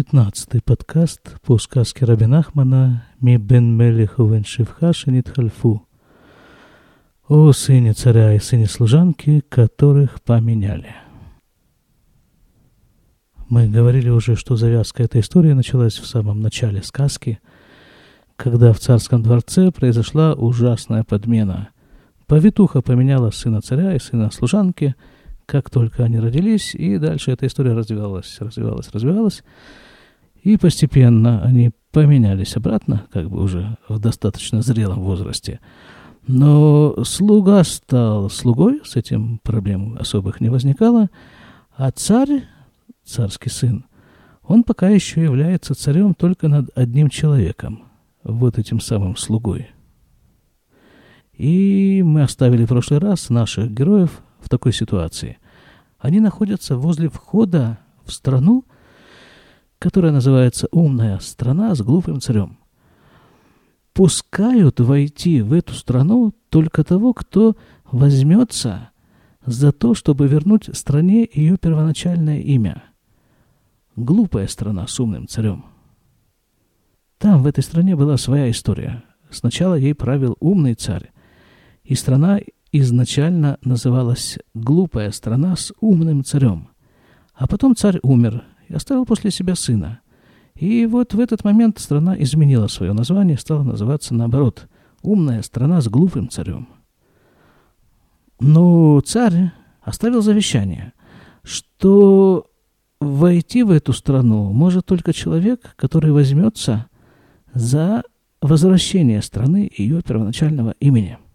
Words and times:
пятнадцатый 0.00 0.62
подкаст 0.62 1.20
по 1.42 1.58
сказке 1.58 2.06
Рабин 2.06 2.32
Ахмана 2.32 3.04
«Ми 3.20 3.36
бен 3.36 3.76
мелиху 3.76 4.24
вен 4.24 4.44
шивха 4.44 4.94
шенит 4.94 5.28
хальфу» 5.28 5.86
о 7.28 7.52
сыне 7.52 7.92
царя 7.92 8.32
и 8.32 8.38
сыне 8.38 8.66
служанки, 8.66 9.42
которых 9.50 10.22
поменяли. 10.22 10.94
Мы 13.50 13.68
говорили 13.68 14.08
уже, 14.08 14.36
что 14.36 14.56
завязка 14.56 15.02
этой 15.02 15.20
истории 15.20 15.52
началась 15.52 15.98
в 15.98 16.06
самом 16.06 16.40
начале 16.40 16.82
сказки, 16.82 17.38
когда 18.36 18.72
в 18.72 18.78
царском 18.78 19.22
дворце 19.22 19.70
произошла 19.70 20.32
ужасная 20.32 21.04
подмена. 21.04 21.68
Повитуха 22.26 22.80
поменяла 22.80 23.32
сына 23.32 23.60
царя 23.60 23.94
и 23.94 23.98
сына 23.98 24.30
служанки– 24.30 24.94
как 25.50 25.68
только 25.68 26.04
они 26.04 26.20
родились, 26.20 26.76
и 26.76 26.96
дальше 26.96 27.32
эта 27.32 27.44
история 27.48 27.72
развивалась, 27.72 28.36
развивалась, 28.38 28.88
развивалась. 28.92 29.42
И 30.42 30.56
постепенно 30.56 31.42
они 31.42 31.72
поменялись 31.92 32.56
обратно, 32.56 33.06
как 33.12 33.28
бы 33.28 33.42
уже 33.42 33.76
в 33.88 33.98
достаточно 33.98 34.62
зрелом 34.62 35.00
возрасте. 35.00 35.60
Но 36.26 37.02
слуга 37.04 37.64
стал 37.64 38.30
слугой, 38.30 38.80
с 38.84 38.96
этим 38.96 39.38
проблем 39.38 39.96
особых 39.98 40.40
не 40.40 40.48
возникало, 40.48 41.10
а 41.76 41.90
царь, 41.90 42.44
царский 43.04 43.50
сын, 43.50 43.84
он 44.42 44.64
пока 44.64 44.88
еще 44.88 45.22
является 45.22 45.74
царем 45.74 46.14
только 46.14 46.48
над 46.48 46.70
одним 46.76 47.08
человеком, 47.08 47.84
вот 48.22 48.58
этим 48.58 48.80
самым 48.80 49.16
слугой. 49.16 49.70
И 51.32 52.02
мы 52.04 52.22
оставили 52.22 52.64
в 52.64 52.68
прошлый 52.68 53.00
раз 53.00 53.30
наших 53.30 53.70
героев 53.70 54.22
в 54.40 54.48
такой 54.48 54.72
ситуации. 54.72 55.38
Они 55.98 56.20
находятся 56.20 56.76
возле 56.76 57.08
входа 57.08 57.78
в 58.04 58.12
страну, 58.12 58.64
которая 59.80 60.12
называется 60.12 60.68
«Умная 60.70 61.18
страна 61.20 61.74
с 61.74 61.80
глупым 61.80 62.20
царем». 62.20 62.58
Пускают 63.94 64.78
войти 64.78 65.40
в 65.40 65.52
эту 65.52 65.74
страну 65.74 66.32
только 66.50 66.84
того, 66.84 67.14
кто 67.14 67.56
возьмется 67.90 68.90
за 69.44 69.72
то, 69.72 69.94
чтобы 69.94 70.28
вернуть 70.28 70.68
стране 70.74 71.28
ее 71.32 71.56
первоначальное 71.56 72.40
имя. 72.40 72.84
Глупая 73.96 74.46
страна 74.46 74.86
с 74.86 75.00
умным 75.00 75.26
царем. 75.26 75.64
Там, 77.18 77.42
в 77.42 77.46
этой 77.46 77.64
стране, 77.64 77.96
была 77.96 78.16
своя 78.18 78.50
история. 78.50 79.02
Сначала 79.30 79.74
ей 79.74 79.94
правил 79.94 80.36
умный 80.40 80.74
царь, 80.74 81.10
и 81.84 81.94
страна 81.94 82.40
изначально 82.70 83.58
называлась 83.62 84.38
«Глупая 84.52 85.10
страна 85.10 85.56
с 85.56 85.72
умным 85.80 86.22
царем». 86.22 86.68
А 87.34 87.46
потом 87.46 87.74
царь 87.74 87.98
умер 88.02 88.44
оставил 88.74 89.04
после 89.04 89.30
себя 89.30 89.54
сына. 89.54 90.00
И 90.54 90.86
вот 90.86 91.14
в 91.14 91.20
этот 91.20 91.44
момент 91.44 91.78
страна 91.78 92.20
изменила 92.20 92.66
свое 92.66 92.92
название, 92.92 93.38
стала 93.38 93.62
называться 93.62 94.14
наоборот 94.14 94.68
«Умная 95.02 95.42
страна 95.42 95.80
с 95.80 95.88
глупым 95.88 96.28
царем». 96.28 96.68
Но 98.40 99.00
царь 99.00 99.52
оставил 99.82 100.22
завещание, 100.22 100.92
что 101.42 102.46
войти 103.00 103.62
в 103.62 103.70
эту 103.70 103.92
страну 103.92 104.52
может 104.52 104.86
только 104.86 105.12
человек, 105.12 105.74
который 105.76 106.12
возьмется 106.12 106.86
за 107.54 108.02
возвращение 108.40 109.22
страны 109.22 109.70
ее 109.76 110.02
первоначального 110.02 110.74
имени– 110.80 111.18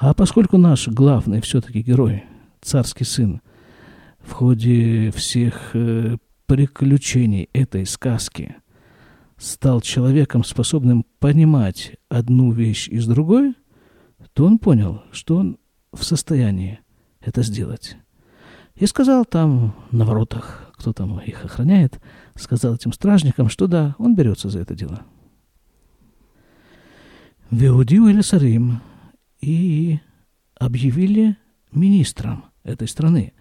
а 0.00 0.14
поскольку 0.14 0.56
наш 0.56 0.88
главный 0.88 1.42
все-таки 1.42 1.82
герой, 1.82 2.24
царский 2.62 3.04
сын, 3.04 3.42
в 4.20 4.32
ходе 4.32 5.10
всех 5.10 5.70
э, 5.74 6.16
приключений 6.46 7.48
этой 7.52 7.86
сказки 7.86 8.56
стал 9.36 9.80
человеком, 9.80 10.44
способным 10.44 11.04
понимать 11.18 11.96
одну 12.08 12.52
вещь 12.52 12.88
из 12.88 13.06
другой, 13.06 13.54
то 14.34 14.44
он 14.44 14.58
понял, 14.58 15.02
что 15.12 15.36
он 15.36 15.58
в 15.92 16.04
состоянии 16.04 16.80
это 17.20 17.42
сделать. 17.42 17.96
И 18.74 18.86
сказал 18.86 19.24
там 19.24 19.74
на 19.90 20.04
воротах, 20.04 20.72
кто 20.76 20.92
там 20.92 21.20
их 21.20 21.44
охраняет, 21.44 22.00
сказал 22.34 22.74
этим 22.74 22.92
стражникам, 22.92 23.48
что 23.48 23.66
да, 23.66 23.94
он 23.98 24.14
берется 24.14 24.48
за 24.48 24.60
это 24.60 24.74
дело. 24.74 25.02
Веудиу 27.50 28.06
или 28.06 28.20
Сарим 28.20 28.80
и 29.40 29.98
объявили 30.54 31.36
министром 31.72 32.44
этой 32.62 32.86
страны. 32.86 33.32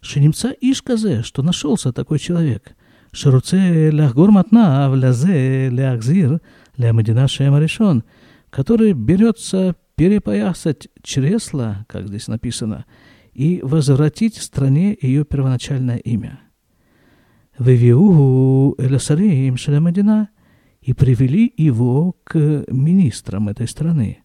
Шенимца 0.00 0.54
Ишказе, 0.60 1.22
что 1.22 1.42
нашелся 1.42 1.92
такой 1.92 2.18
человек. 2.18 2.76
Шаруце 3.12 3.90
лягор 3.90 4.30
матна, 4.30 4.90
влязе 4.90 5.70
лягзир, 5.70 6.40
ля 6.76 6.92
медина 6.92 7.26
решен, 7.26 8.04
который 8.50 8.92
берется 8.92 9.74
перепоясать 9.96 10.88
чресла, 11.02 11.86
как 11.88 12.08
здесь 12.08 12.28
написано, 12.28 12.84
и 13.32 13.60
возвратить 13.62 14.36
стране 14.36 14.96
ее 15.00 15.24
первоначальное 15.24 15.96
имя. 15.96 16.40
Вевиугу 17.58 18.74
эласарим 18.78 19.56
шелямадина 19.56 20.28
и 20.82 20.92
привели 20.92 21.52
его 21.56 22.16
к 22.24 22.64
министрам 22.68 23.48
этой 23.48 23.66
страны. 23.66 24.22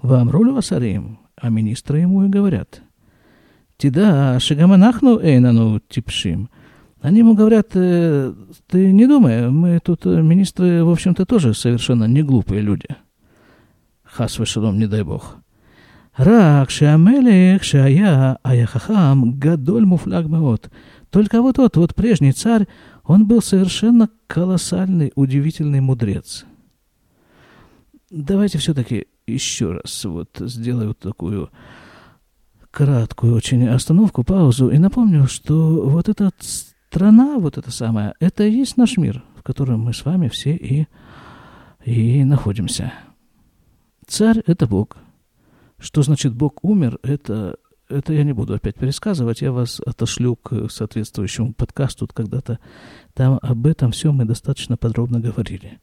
Вам 0.00 0.28
васарим, 0.28 1.20
а 1.36 1.48
министры 1.48 2.00
ему 2.00 2.24
и 2.24 2.28
говорят. 2.28 2.82
Тида 3.82 4.38
шигаманахну 4.38 5.18
эйнану 5.18 5.80
типшим. 5.88 6.48
Они 7.00 7.18
ему 7.18 7.34
говорят, 7.34 7.70
э, 7.74 8.32
ты 8.68 8.92
не 8.92 9.08
думай, 9.08 9.50
мы 9.50 9.80
тут 9.84 10.06
э, 10.06 10.22
министры, 10.22 10.84
в 10.84 10.90
общем-то, 10.90 11.26
тоже 11.26 11.52
совершенно 11.52 12.04
не 12.04 12.22
глупые 12.22 12.60
люди. 12.60 12.86
Хас 14.04 14.38
шалом, 14.44 14.78
не 14.78 14.86
дай 14.86 15.02
бог. 15.02 15.38
Рак 16.16 16.70
шамелех 16.70 17.64
шая 17.64 18.38
аяхахам 18.44 19.36
гадоль 19.40 19.84
муфляг. 19.84 20.26
Только 21.10 21.42
вот 21.42 21.56
тот, 21.56 21.76
вот 21.76 21.96
прежний 21.96 22.30
царь, 22.30 22.68
он 23.02 23.26
был 23.26 23.42
совершенно 23.42 24.08
колоссальный, 24.28 25.10
удивительный 25.16 25.80
мудрец. 25.80 26.44
Давайте 28.12 28.58
все-таки 28.58 29.08
еще 29.26 29.72
раз 29.72 30.04
вот 30.04 30.28
сделаю 30.38 30.94
такую 30.94 31.50
краткую 32.72 33.34
очень 33.34 33.68
остановку, 33.68 34.24
паузу 34.24 34.70
и 34.70 34.78
напомню, 34.78 35.28
что 35.28 35.88
вот 35.88 36.08
эта 36.08 36.32
страна, 36.40 37.38
вот 37.38 37.58
эта 37.58 37.70
самая, 37.70 38.14
это 38.18 38.44
и 38.44 38.50
есть 38.50 38.76
наш 38.76 38.96
мир, 38.96 39.22
в 39.36 39.42
котором 39.42 39.80
мы 39.80 39.92
с 39.92 40.04
вами 40.04 40.28
все 40.28 40.56
и, 40.56 40.86
и 41.84 42.24
находимся. 42.24 42.92
Царь— 44.06 44.42
это 44.46 44.66
Бог. 44.66 44.96
Что 45.78 46.02
значит 46.02 46.34
Бог 46.34 46.64
умер, 46.64 46.98
это, 47.02 47.56
это 47.88 48.14
я 48.14 48.24
не 48.24 48.32
буду 48.32 48.54
опять 48.54 48.76
пересказывать, 48.76 49.42
я 49.42 49.52
вас 49.52 49.80
отошлю 49.84 50.36
к 50.36 50.70
соответствующему 50.70 51.52
подкасту 51.52 52.08
когда-то. 52.12 52.58
Там 53.14 53.38
об 53.42 53.66
этом 53.66 53.92
все 53.92 54.12
мы 54.12 54.24
достаточно 54.24 54.78
подробно 54.78 55.20
говорили. 55.20 55.80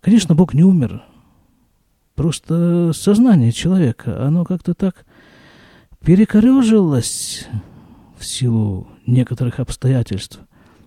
Конечно, 0.00 0.34
Бог 0.34 0.54
не 0.54 0.62
умер, 0.62 1.02
Просто 2.18 2.90
сознание 2.94 3.52
человека, 3.52 4.26
оно 4.26 4.44
как-то 4.44 4.74
так 4.74 5.06
перекорежилось 6.04 7.46
в 8.16 8.24
силу 8.24 8.88
некоторых 9.06 9.60
обстоятельств, 9.60 10.40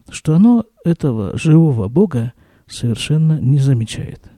что 0.09 0.35
оно 0.35 0.65
этого 0.83 1.37
живого 1.37 1.87
Бога 1.87 2.33
совершенно 2.67 3.39
не 3.39 3.59
замечает. 3.59 4.29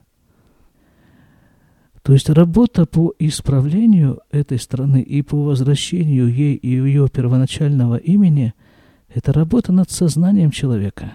То 2.02 2.12
есть 2.12 2.28
работа 2.28 2.84
по 2.84 3.14
исправлению 3.18 4.20
этой 4.30 4.58
страны 4.58 5.00
и 5.00 5.22
по 5.22 5.42
возвращению 5.42 6.28
ей 6.28 6.54
и 6.54 6.68
ее 6.68 7.08
первоначального 7.08 7.96
имени– 7.96 8.54
это 9.08 9.32
работа 9.32 9.72
над 9.72 9.90
сознанием 9.90 10.50
человека. 10.50 11.14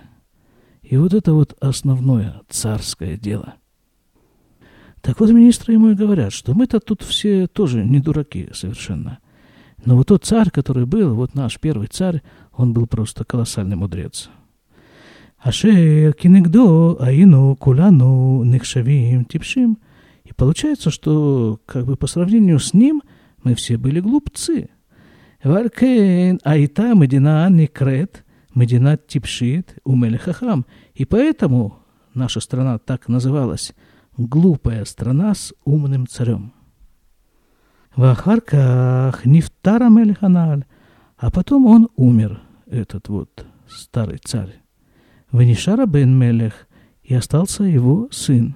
И 0.82 0.98
вот 0.98 1.14
это 1.14 1.34
вот 1.34 1.56
основное 1.60 2.42
царское 2.50 3.18
дело– 3.18 3.56
так 5.02 5.20
вот 5.20 5.30
министры 5.30 5.74
ему 5.74 5.90
и 5.90 5.96
говорят, 5.96 6.34
что 6.34 6.54
мы-то 6.54 6.80
тут 6.80 7.04
все 7.04 7.48
тоже 7.48 7.86
не 7.86 8.00
дураки 8.00 8.50
совершенно. 8.54 9.20
Но 9.86 9.96
вот 9.96 10.08
тот 10.08 10.26
царь, 10.26 10.50
который 10.50 10.86
был, 10.86 11.16
вот 11.16 11.36
наш 11.36 11.60
первый 11.60 11.88
царь, 11.88 12.22
он 12.54 12.74
был 12.74 12.88
просто 12.88 13.24
колоссальный 13.24 13.76
мудрец. 13.76 14.30
Ашер 15.38 16.14
кинегдо 16.14 17.02
аину 17.02 17.56
кулану 17.56 18.44
нехшавим 18.44 19.26
типшим. 19.26 19.78
И 20.26 20.34
получается, 20.34 20.92
что 20.92 21.60
как 21.66 21.86
бы 21.86 21.96
по 21.96 22.08
сравнению 22.08 22.60
с 22.60 22.74
ним 22.74 23.02
мы 23.44 23.56
все 23.56 23.78
были 23.78 24.00
глупцы. 24.00 24.70
Варкен 25.44 26.40
айта 26.44 26.94
медина 26.94 27.50
некрет, 27.50 28.26
медина 28.54 28.98
типшит 28.98 29.76
умелехахам. 29.86 30.66
И 30.94 31.06
поэтому 31.06 31.78
наша 32.14 32.42
страна 32.42 32.78
так 32.78 33.08
называлась– 33.08 33.74
глупая 34.28 34.84
страна 34.86 35.34
с 35.34 35.54
умным 35.64 36.06
царем. 36.08 36.54
Вахарках 37.96 39.26
Нифтара 39.26 39.90
Мельханаль, 39.90 40.66
а 41.18 41.32
потом 41.32 41.66
он 41.66 41.90
умер, 41.96 42.42
этот 42.68 43.10
вот 43.10 43.46
старый 43.68 44.20
царь. 44.24 44.62
Венишара 45.32 45.86
бен 45.86 46.18
Мелех, 46.18 46.68
и 47.04 47.14
остался 47.16 47.64
его 47.64 48.08
сын. 48.12 48.56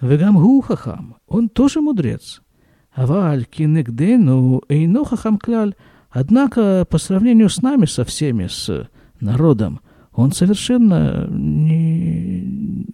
Вегамгу 0.00 0.60
хахам, 0.60 1.16
он 1.26 1.48
тоже 1.48 1.80
мудрец. 1.80 2.42
Аваль 2.92 3.44
кинегдену 3.44 4.62
эйно 4.68 5.04
кляль, 5.40 5.74
однако 6.10 6.86
по 6.88 6.98
сравнению 6.98 7.48
с 7.48 7.62
нами, 7.62 7.86
со 7.86 8.04
всеми, 8.04 8.46
с 8.46 8.88
народом, 9.20 9.80
он 10.12 10.32
совершенно 10.32 11.26
не, 11.30 12.42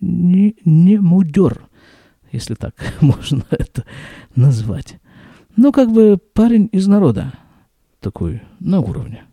не, 0.01 0.57
не 0.65 0.99
мудер, 0.99 1.63
если 2.31 2.55
так 2.55 2.75
можно 3.01 3.45
это 3.51 3.85
назвать. 4.37 5.01
Ну, 5.61 5.73
как 5.73 5.91
бы 5.91 6.21
парень 6.35 6.69
из 6.71 6.87
народа, 6.87 7.33
такой 7.99 8.43
на 8.61 8.79
уровне. 8.79 9.25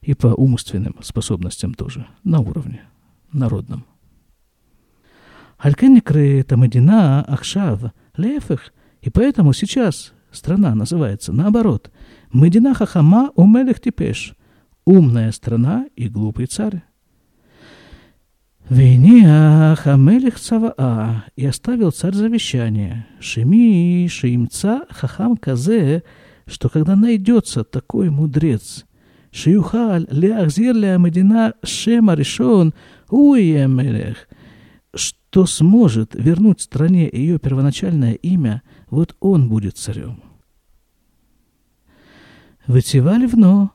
И 0.00 0.14
по 0.14 0.26
умственным 0.26 0.96
способностям 1.00 1.74
тоже 1.74 2.08
на 2.24 2.40
уровне 2.40 2.82
народном. 3.32 3.84
Алькен 5.58 5.96
это 5.96 6.56
Медина 6.56 7.22
Ахшав 7.22 7.92
Лефех, 8.16 8.74
и 9.00 9.10
поэтому 9.10 9.52
сейчас 9.52 10.12
страна 10.32 10.74
называется 10.74 11.32
наоборот. 11.32 11.92
Медина 12.32 12.74
Хахама 12.74 13.30
Умелех 13.36 13.80
Типеш. 13.80 14.34
Умная 14.84 15.30
страна 15.30 15.86
и 15.94 16.08
глупый 16.08 16.46
царь. 16.46 16.82
Вейне 18.68 19.74
Хамелих 19.76 20.38
Цаваа, 20.38 21.24
и 21.36 21.44
оставил 21.44 21.90
царь 21.90 22.14
завещание. 22.14 23.06
Шими 23.20 24.06
Шиимца 24.08 24.86
Хахам 24.88 25.36
Казе, 25.36 26.04
что 26.46 26.68
когда 26.68 26.94
найдется 26.94 27.64
такой 27.64 28.08
мудрец, 28.10 28.86
Шиюхаль 29.32 30.06
Леахзир 30.10 30.74
Леамедина 30.74 31.54
Шема 31.64 32.14
Решон 32.14 32.72
Уемелех, 33.10 34.28
что 34.94 35.46
сможет 35.46 36.14
вернуть 36.14 36.60
стране 36.60 37.10
ее 37.12 37.38
первоначальное 37.38 38.12
имя, 38.12 38.62
вот 38.90 39.16
он 39.20 39.48
будет 39.48 39.76
царем. 39.76 40.22
Вытевали 42.66 43.26
вно, 43.26 43.72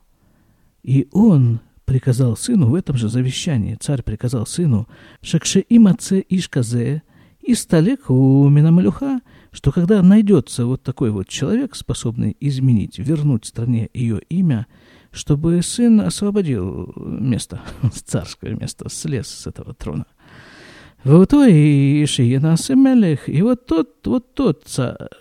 и 0.82 1.08
он 1.12 1.60
приказал 1.88 2.36
сыну 2.36 2.68
в 2.68 2.76
этом 2.76 2.98
же 2.98 3.08
завещании, 3.08 3.78
царь 3.80 4.04
приказал 4.04 4.46
сыну, 4.46 4.90
«Шакше 5.22 5.66
имаце 5.70 6.24
ишказе, 6.28 7.02
и 7.40 7.56
сталек 7.56 8.10
у 8.10 8.50
Минамалюха, 8.50 9.22
что 9.54 9.72
когда 9.72 10.04
найдется 10.04 10.66
вот 10.66 10.84
такой 10.84 11.12
вот 11.12 11.30
человек, 11.30 11.76
способный 11.76 12.36
изменить, 12.42 13.00
вернуть 13.00 13.46
стране 13.46 13.90
ее 13.94 14.20
имя, 14.28 14.68
чтобы 15.12 15.62
сын 15.62 16.02
освободил 16.02 16.92
место, 16.98 17.62
царское 18.06 18.54
место, 18.54 18.90
слез 18.90 19.28
с 19.28 19.48
этого 19.48 19.74
трона. 19.74 20.08
Вот 21.06 21.32
и 21.32 22.06
Шиенас 22.06 22.68
Мелех, 22.68 23.30
и 23.30 23.42
вот 23.42 23.66
тот, 23.66 24.06
вот 24.06 24.34
тот 24.34 24.66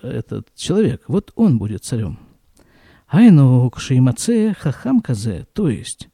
этот 0.03 0.53
человек, 0.57 1.05
вот 1.07 1.31
он 1.37 1.59
будет 1.59 1.85
царем. 1.85 2.19
Айну 3.07 3.71
Кшимаце 3.71 4.53
Хахам 4.59 5.01
Казе, 5.01 5.47
то 5.53 5.69
есть, 5.69 6.09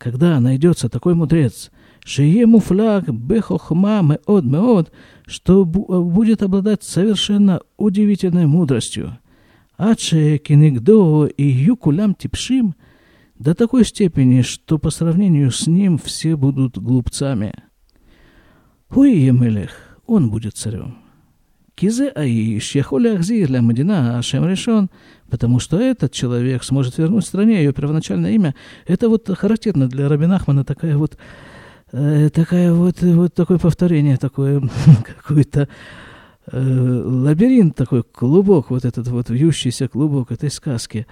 когда 0.00 0.40
найдется 0.40 0.88
такой 0.88 1.14
мудрец, 1.14 1.70
Шие 2.04 2.46
Муфлаг 2.46 3.08
Бехохма 3.08 4.00
Меод 4.02 4.44
Меод, 4.44 4.92
что 5.26 5.64
будет 5.64 6.42
обладать 6.42 6.82
совершенно 6.82 7.60
удивительной 7.76 8.46
мудростью. 8.46 9.18
Аче 9.76 10.38
Кинигдо 10.38 11.26
и 11.26 11.44
Юкулям 11.44 12.14
Типшим 12.14 12.74
до 13.38 13.54
такой 13.54 13.84
степени, 13.84 14.42
что 14.42 14.78
по 14.78 14.90
сравнению 14.90 15.50
с 15.50 15.66
ним 15.66 15.98
все 15.98 16.36
будут 16.36 16.78
глупцами– 16.78 17.52
Хуи 18.92 19.30
мелех, 19.30 19.70
он 20.06 20.30
будет 20.30 20.56
царем. 20.56 20.99
Кизе 21.80 22.12
аиш, 22.14 22.74
яхоля 22.74 23.14
ахзир 23.14 23.50
ля 23.50 23.62
Мадина, 23.62 24.18
ашем 24.18 24.46
решен, 24.46 24.90
потому 25.30 25.60
что 25.60 25.80
этот 25.80 26.12
человек 26.12 26.62
сможет 26.62 26.98
вернуть 26.98 27.24
стране 27.24 27.64
ее 27.64 27.72
первоначальное 27.72 28.32
имя. 28.32 28.54
Это 28.86 29.08
вот 29.08 29.30
характерно 29.34 29.88
для 29.88 30.06
Рабин 30.06 30.30
Ахмана 30.30 30.62
такая 30.62 30.98
вот, 30.98 31.16
э, 31.92 32.28
такая 32.34 32.74
вот, 32.74 33.00
вот 33.00 33.32
такое 33.32 33.56
повторение, 33.56 34.18
такое 34.18 34.60
какой-то 35.22 35.68
э, 36.52 37.02
лабиринт, 37.02 37.76
такой 37.76 38.02
клубок, 38.02 38.68
вот 38.68 38.84
этот 38.84 39.08
вот 39.08 39.30
вьющийся 39.30 39.88
клубок 39.88 40.32
этой 40.32 40.50
сказки. 40.50 41.06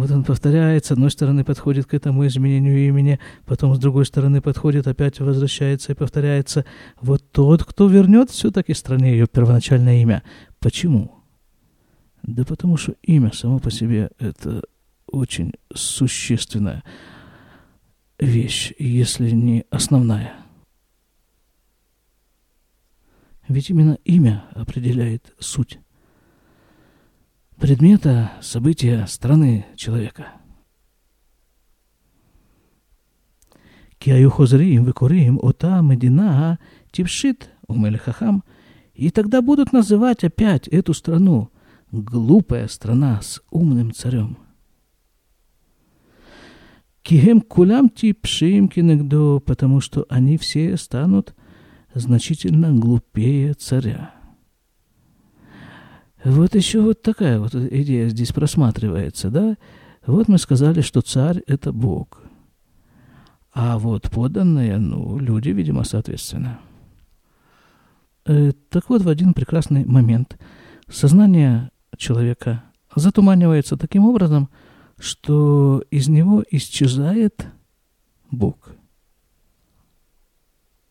Вот 0.00 0.10
он 0.12 0.24
повторяет, 0.24 0.86
с 0.86 0.92
одной 0.92 1.10
стороны 1.10 1.44
подходит 1.44 1.84
к 1.84 1.92
этому 1.92 2.26
изменению 2.26 2.88
имени, 2.88 3.20
потом 3.44 3.74
с 3.74 3.78
другой 3.78 4.06
стороны 4.06 4.40
подходит, 4.40 4.86
опять 4.86 5.20
возвращается 5.20 5.92
и 5.92 5.94
повторяется. 5.94 6.64
Вот 7.02 7.30
тот, 7.32 7.64
кто 7.64 7.86
вернет 7.86 8.30
все-таки 8.30 8.72
стране 8.72 9.12
ее 9.12 9.26
первоначальное 9.26 10.00
имя. 10.00 10.22
Почему? 10.58 11.22
Да 12.22 12.46
потому 12.46 12.78
что 12.78 12.94
имя 13.02 13.30
само 13.34 13.58
по 13.58 13.70
себе 13.70 14.10
это 14.18 14.62
очень 15.06 15.52
существенная 15.74 16.82
вещь, 18.18 18.72
если 18.78 19.28
не 19.32 19.66
основная. 19.68 20.32
Ведь 23.48 23.68
именно 23.68 23.98
имя 24.06 24.46
определяет 24.54 25.34
суть 25.40 25.78
предмета, 27.60 28.32
события, 28.40 29.06
страны 29.06 29.66
человека. 29.76 30.28
Киаю 33.98 34.30
хозрим 34.30 34.84
векурим 34.84 35.38
ота 35.42 35.82
медина 35.82 36.58
типшит 36.90 37.50
умелехахам, 37.68 38.44
и 38.94 39.10
тогда 39.10 39.42
будут 39.42 39.74
называть 39.74 40.24
опять 40.24 40.68
эту 40.68 40.94
страну 40.94 41.50
глупая 41.92 42.66
страна 42.66 43.20
с 43.20 43.42
умным 43.50 43.92
царем. 43.92 44.38
Кихем 47.02 47.42
кулям 47.42 47.90
типшим 47.90 48.68
кинегдо, 48.68 49.38
потому 49.40 49.80
что 49.80 50.06
они 50.08 50.38
все 50.38 50.78
станут 50.78 51.34
значительно 51.92 52.72
глупее 52.72 53.52
царя. 53.52 54.19
Вот 56.24 56.54
еще 56.54 56.80
вот 56.82 57.02
такая 57.02 57.38
вот 57.38 57.54
идея 57.54 58.08
здесь 58.08 58.32
просматривается, 58.32 59.30
да? 59.30 59.56
Вот 60.06 60.28
мы 60.28 60.38
сказали, 60.38 60.82
что 60.82 61.00
царь– 61.00 61.42
это 61.46 61.72
Бог. 61.72 62.22
А 63.52 63.78
вот 63.78 64.10
подданные, 64.10 64.78
ну, 64.78 65.18
люди, 65.18 65.48
видимо, 65.48 65.84
соответственно. 65.84 66.60
Э, 68.26 68.52
так 68.68 68.90
вот, 68.90 69.02
в 69.02 69.08
один 69.08 69.32
прекрасный 69.32 69.84
момент 69.84 70.38
сознание 70.88 71.70
человека 71.96 72.64
затуманивается 72.94 73.76
таким 73.76 74.04
образом, 74.04 74.50
что 74.98 75.82
из 75.90 76.08
него 76.08 76.44
исчезает 76.50 77.46
Бог. 78.30 78.72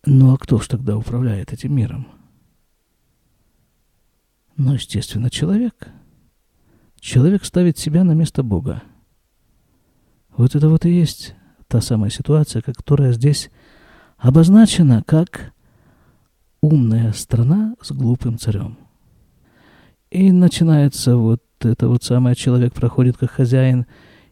Ну 0.05 0.33
а 0.33 0.37
кто 0.37 0.59
ж 0.59 0.67
тогда 0.67 0.97
управляет 0.97 1.53
этим 1.53 1.75
миром?– 1.75 2.07
но, 4.59 4.73
естественно, 4.73 5.29
человек. 5.29 5.87
Человек 6.99 7.45
ставит 7.45 7.77
себя 7.77 8.03
на 8.03 8.11
место 8.11 8.43
Бога. 8.43 8.83
Вот 10.35 10.53
это 10.53 10.69
вот 10.69 10.85
и 10.85 10.91
есть 10.91 11.33
та 11.67 11.79
самая 11.79 12.09
ситуация, 12.09 12.61
которая 12.61 13.13
здесь 13.13 13.49
обозначена 14.17 15.01
как 15.07 15.53
умная 16.59 17.13
страна 17.13 17.75
с 17.81 17.93
глупым 17.93 18.37
царем. 18.37 18.77
И 20.11 20.31
начинается 20.33 21.15
вот 21.15 21.41
это 21.61 21.87
вот 21.87 22.03
самое, 22.03 22.35
человек 22.35 22.73
проходит 22.73 23.17
как 23.17 23.31
хозяин, 23.31 23.85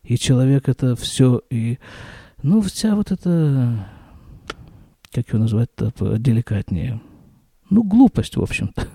и 0.03 0.17
человек 0.17 0.67
это 0.67 0.97
все, 0.97 1.41
и, 1.49 1.79
ну, 2.43 2.59
вся 2.61 2.95
вот 2.95 3.11
эта, 3.11 3.87
как 5.11 5.29
его 5.29 5.39
назвать-то 5.39 6.17
деликатнее, 6.17 6.99
ну, 7.69 7.83
глупость, 7.83 8.35
в 8.35 8.41
общем-то. 8.41 8.87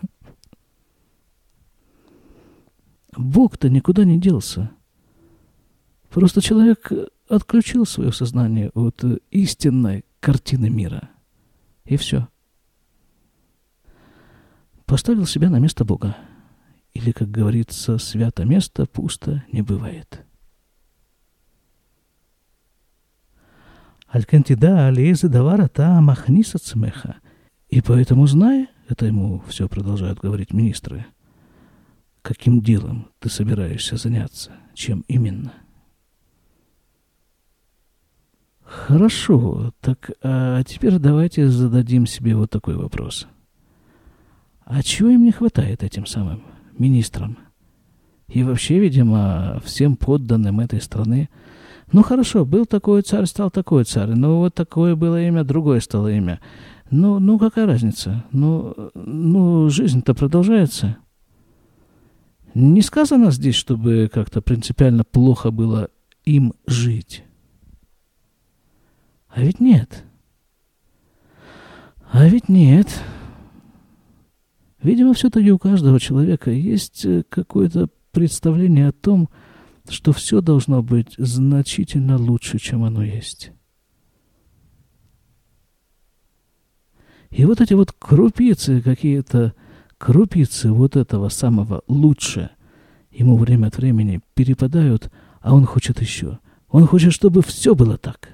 Бог-то 3.16 3.69
никуда 3.69 4.04
не 4.04 4.19
делся. 4.19 4.71
Просто 6.11 6.40
человек 6.40 6.90
отключил 7.28 7.87
свое 7.87 8.12
сознание 8.12 8.71
от 8.75 9.04
истинной 9.31 10.04
картины 10.21 10.71
мира. 10.71 11.11
И 11.85 11.97
все. 11.97 12.28
Поставил 14.87 15.26
себя 15.26 15.50
на 15.50 15.59
место 15.59 15.85
Бога. 15.85 16.16
Или, 16.92 17.12
как 17.12 17.31
говорится, 17.31 17.99
свято 17.99 18.45
место 18.45 18.87
пусто 18.87 19.45
не 19.50 19.62
бывает. 19.62 20.25
Алькантида 24.09 24.88
алиезы 24.88 25.28
давара 25.28 25.69
та 25.69 25.99
махниса 26.02 26.59
цмеха. 26.59 27.16
И 27.71 27.81
поэтому 27.81 28.26
знай, 28.26 28.69
это 28.88 29.07
ему 29.07 29.42
все 29.49 29.69
продолжают 29.69 30.21
говорить 30.21 30.52
министры, 30.52 31.07
Каким 32.22 32.60
делом 32.60 33.08
ты 33.18 33.28
собираешься 33.28 33.96
заняться? 33.96 34.52
Чем 34.74 35.04
именно? 35.08 35.52
Хорошо, 38.64 39.72
так 39.80 40.12
а 40.22 40.62
теперь 40.62 40.98
давайте 40.98 41.48
зададим 41.48 42.06
себе 42.06 42.36
вот 42.36 42.50
такой 42.50 42.76
вопрос. 42.76 43.26
А 44.64 44.82
чего 44.82 45.10
им 45.10 45.24
не 45.24 45.32
хватает 45.32 45.82
этим 45.82 46.06
самым 46.06 46.42
министрам? 46.78 47.36
И 48.28 48.42
вообще, 48.44 48.78
видимо, 48.78 49.60
всем 49.64 49.96
подданным 49.96 50.60
этой 50.60 50.80
страны. 50.80 51.28
Ну 51.92 52.02
хорошо, 52.02 52.46
был 52.46 52.64
такой 52.64 53.02
царь, 53.02 53.26
стал 53.26 53.50
такой 53.50 53.84
царь. 53.84 54.14
Ну 54.14 54.38
вот 54.38 54.54
такое 54.54 54.96
было 54.96 55.22
имя, 55.22 55.44
другое 55.44 55.80
стало 55.80 56.10
имя. 56.10 56.40
Ну, 56.90 57.18
ну 57.18 57.38
какая 57.38 57.66
разница? 57.66 58.24
Ну, 58.32 58.74
ну 58.94 59.68
жизнь-то 59.68 60.14
продолжается. 60.14 60.96
Не 62.54 62.82
сказано 62.82 63.30
здесь, 63.30 63.54
чтобы 63.54 64.11
как-то 64.12 64.42
принципиально 64.42 65.04
плохо 65.04 65.50
было 65.50 65.88
им 66.25 66.52
жить. 66.66 67.25
А 69.28 69.40
ведь 69.42 69.61
нет. 69.61 70.04
А 72.11 72.28
ведь 72.28 72.50
нет. 72.50 72.88
Видимо, 74.82 75.14
все-таки 75.14 75.50
у 75.50 75.59
каждого 75.59 75.99
человека 75.99 76.50
есть 76.50 77.06
э, 77.06 77.23
какое-то 77.28 77.88
представление 78.11 78.88
о 78.88 78.92
том, 78.92 79.30
что 79.88 80.12
все 80.12 80.40
должно 80.42 80.82
быть 80.82 81.14
значительно 81.16 82.18
лучше, 82.18 82.59
чем 82.59 82.85
оно 82.85 83.02
есть. 83.02 83.52
И 87.30 87.47
вот 87.47 87.62
эти 87.62 87.73
вот 87.73 87.92
крупицы, 87.92 88.82
какие-то 88.82 89.54
крупицы 90.02 90.73
вот 90.73 90.97
этого 90.97 91.28
самого 91.28 91.82
лучше, 91.87 92.50
ему 93.12 93.37
время 93.37 93.68
от 93.68 93.76
времени 93.76 94.21
перепадают, 94.35 95.12
а 95.40 95.54
он 95.54 95.64
хочет 95.64 96.00
еще. 96.00 96.40
Он 96.71 96.88
хочет, 96.88 97.12
чтобы 97.12 97.40
все 97.40 97.76
было 97.76 97.97
так. 97.99 98.30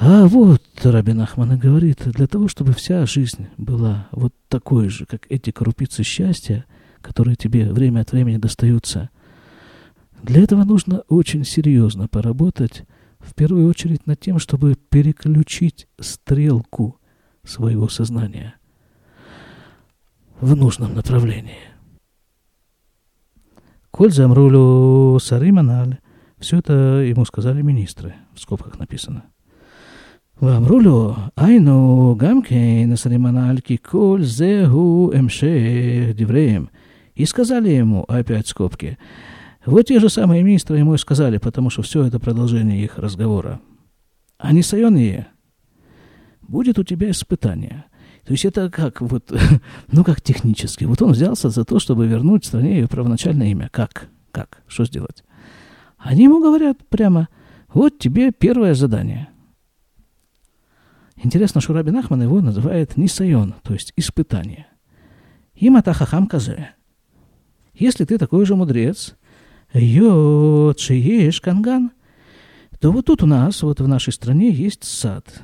А 0.00 0.26
вот 0.26 0.64
Рабин 0.82 1.20
Ахмана 1.20 1.56
говорит, 1.56 2.02
для 2.04 2.26
того, 2.26 2.48
чтобы 2.48 2.72
вся 2.72 3.06
жизнь 3.06 3.46
была 3.56 4.08
вот 4.10 4.34
такой 4.48 4.88
же, 4.88 5.06
как 5.06 5.24
эти 5.28 5.52
крупицы 5.52 6.02
счастья, 6.02 6.64
которые 7.00 7.36
тебе 7.36 7.70
время 7.70 8.00
от 8.00 8.10
времени 8.10 8.38
достаются, 8.38 9.10
для 10.20 10.42
этого 10.42 10.64
нужно 10.64 11.04
очень 11.06 11.44
серьезно 11.44 12.08
поработать, 12.08 12.82
в 13.20 13.34
первую 13.36 13.68
очередь 13.68 14.08
над 14.08 14.18
тем, 14.18 14.40
чтобы 14.40 14.74
переключить 14.74 15.86
стрелку 16.00 16.98
своего 17.44 17.88
сознания 17.88 18.56
в 20.41 20.55
нужном 20.55 20.93
направлении. 20.93 21.63
Коль 23.91 24.11
замрулю 24.11 25.19
сариманаль. 25.19 25.99
Все 26.39 26.57
это 26.59 26.73
ему 26.73 27.23
сказали 27.25 27.61
министры, 27.61 28.13
в 28.33 28.39
скобках 28.39 28.77
написано. 28.77 29.23
ואמרו 30.41 30.79
לו, 30.79 31.15
היינו 31.37 32.15
גם 32.17 32.41
כן 32.41 32.89
הסרימנל, 32.93 33.59
כי 33.63 33.77
כל 33.81 34.19
זה 34.23 34.67
הוא 34.67 35.13
המשך 35.13 35.47
דבריהם. 36.15 36.65
И 37.15 37.25
сказали 37.25 37.69
ему, 37.69 38.03
опять 38.09 38.47
скобки, 38.47 38.97
вот 39.65 39.85
те 39.85 40.01
же 40.01 40.09
самые 40.09 40.43
министры 40.43 40.77
ему 40.77 40.95
и 40.95 40.97
сказали, 40.97 41.37
потому 41.37 41.69
что 41.69 41.81
все 41.81 42.03
это 42.03 42.19
продолжение 42.19 42.83
их 42.83 42.97
разговора. 42.97 43.61
А 44.37 44.51
не 44.51 44.61
Сайоние, 44.61 45.27
будет 46.41 46.77
у 46.77 46.83
тебя 46.83 47.09
испытание. 47.09 47.85
То 48.24 48.32
есть 48.32 48.44
это 48.44 48.70
как 48.70 49.00
вот, 49.00 49.32
ну 49.92 50.04
как 50.04 50.20
технически. 50.20 50.84
Вот 50.84 51.02
он 51.02 51.12
взялся 51.12 51.50
за 51.50 51.64
то, 51.64 51.78
чтобы 51.78 52.06
вернуть 52.06 52.44
стране 52.44 52.80
ее 52.80 52.88
первоначальное 52.88 53.48
имя. 53.48 53.68
Как? 53.72 54.08
Как? 54.30 54.62
Что 54.66 54.84
сделать? 54.84 55.24
Они 55.98 56.24
ему 56.24 56.40
говорят 56.40 56.78
прямо, 56.88 57.28
вот 57.72 57.98
тебе 57.98 58.32
первое 58.32 58.74
задание– 58.74 59.28
Интересно, 61.22 61.60
что 61.60 61.74
Рабин 61.74 61.96
Ахман 61.98 62.22
его 62.22 62.40
называет 62.40 62.96
нисайон, 62.96 63.54
то 63.62 63.74
есть 63.74 63.92
испытание. 63.96 64.66
Имата 65.54 65.92
хахам 65.92 66.26
казе. 66.26 66.70
Если 67.74 68.04
ты 68.06 68.16
такой 68.16 68.46
же 68.46 68.56
мудрец, 68.56 69.16
йо 69.74 70.72
канган, 71.42 71.90
то 72.80 72.90
вот 72.90 73.06
тут 73.06 73.22
у 73.22 73.26
нас, 73.26 73.62
вот 73.62 73.80
в 73.80 73.88
нашей 73.88 74.14
стране, 74.14 74.50
есть 74.50 74.84
сад. 74.84 75.42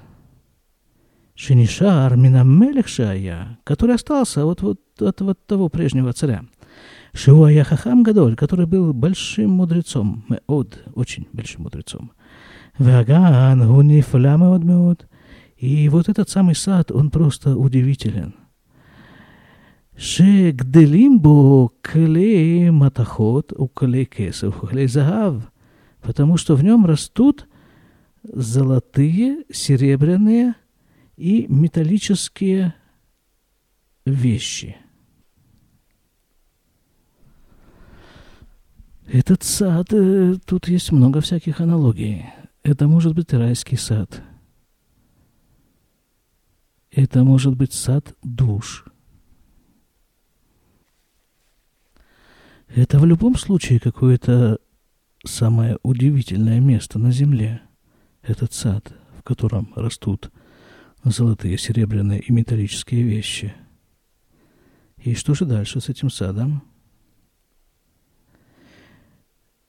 Шинишар 1.36 2.16
Минамелех 2.16 2.88
Шая, 2.88 3.58
который 3.62 3.96
остался 3.96 4.46
вот, 4.46 4.62
вот, 4.62 4.80
от 5.00 5.20
вот 5.20 5.46
того 5.46 5.68
прежнего 5.68 6.14
царя. 6.14 6.44
Шивая 7.12 7.62
Хахам 7.62 8.02
Гадоль, 8.02 8.36
который 8.36 8.66
был 8.66 8.94
большим 8.94 9.50
мудрецом, 9.50 10.24
э, 10.30 10.38
Меод, 10.48 10.82
очень 10.94 11.26
большим 11.32 11.64
мудрецом. 11.64 12.12
Ваган 12.78 13.66
Гунифля 13.66 14.36
Меод 14.36 14.64
Меод. 14.64 15.06
И 15.58 15.88
вот 15.90 16.08
этот 16.08 16.30
самый 16.30 16.54
сад, 16.54 16.90
он 16.90 17.10
просто 17.10 17.56
удивителен. 17.56 18.34
Шегделим 19.96 21.20
бо 21.20 21.70
клей 21.82 22.70
матахот, 22.70 23.52
у 23.56 23.68
клей 23.68 24.06
кесов, 24.06 24.62
у 24.62 24.66
клей 24.66 24.86
загав. 24.86 25.50
Потому 26.02 26.38
что 26.38 26.54
в 26.54 26.64
нем 26.64 26.86
растут 26.86 27.46
золотые, 28.22 29.44
серебряные, 29.50 30.54
и 31.16 31.46
металлические 31.48 32.74
вещи. 34.04 34.76
Этот 39.06 39.42
сад, 39.42 39.92
э, 39.92 40.34
тут 40.44 40.68
есть 40.68 40.92
много 40.92 41.20
всяких 41.20 41.60
аналогий. 41.60 42.26
Это 42.62 42.88
может 42.88 43.14
быть 43.14 43.32
райский 43.32 43.76
сад– 43.76 44.22
это 46.96 47.24
может 47.24 47.54
быть 47.54 47.74
сад 47.74 48.16
душ. 48.22 48.86
Это 52.68 52.98
в 52.98 53.04
любом 53.04 53.36
случае 53.36 53.80
какое-то 53.80 54.58
самое 55.22 55.78
удивительное 55.82 56.58
место 56.58 56.98
на 56.98 57.12
земле. 57.12 57.60
Этот 58.22 58.54
сад, 58.54 58.94
в 59.18 59.22
котором 59.22 59.74
растут 59.76 60.30
золотые, 61.10 61.58
серебряные 61.58 62.20
и 62.20 62.32
металлические 62.32 63.02
вещи. 63.02 63.54
И 64.98 65.14
что 65.14 65.34
же 65.34 65.44
дальше 65.44 65.80
с 65.80 65.88
этим 65.88 66.10
садом? 66.10 66.62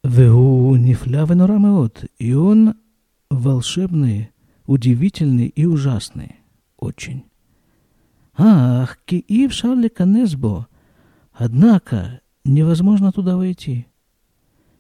Веу 0.04 0.76
нефля 0.76 1.26
венурамеот. 1.26 2.06
И 2.18 2.34
он 2.34 2.76
волшебный, 3.30 4.32
удивительный 4.66 5.48
и 5.48 5.66
ужасный 5.66 6.38
очень. 6.78 7.26
Ах, 8.36 8.98
киив 9.06 9.54
шарли 9.54 9.88
канесбо. 9.88 10.68
Однако 11.34 12.22
невозможно 12.46 13.12
туда 13.12 13.38
войти. 13.38 13.88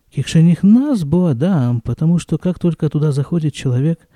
Кикшених 0.09 0.63
нас 0.63 1.03
бо 1.03 1.35
потому 1.83 2.17
что 2.17 2.37
как 2.37 2.59
только 2.59 2.89
туда 2.89 3.11
заходит 3.11 3.53
человек, 3.53 4.07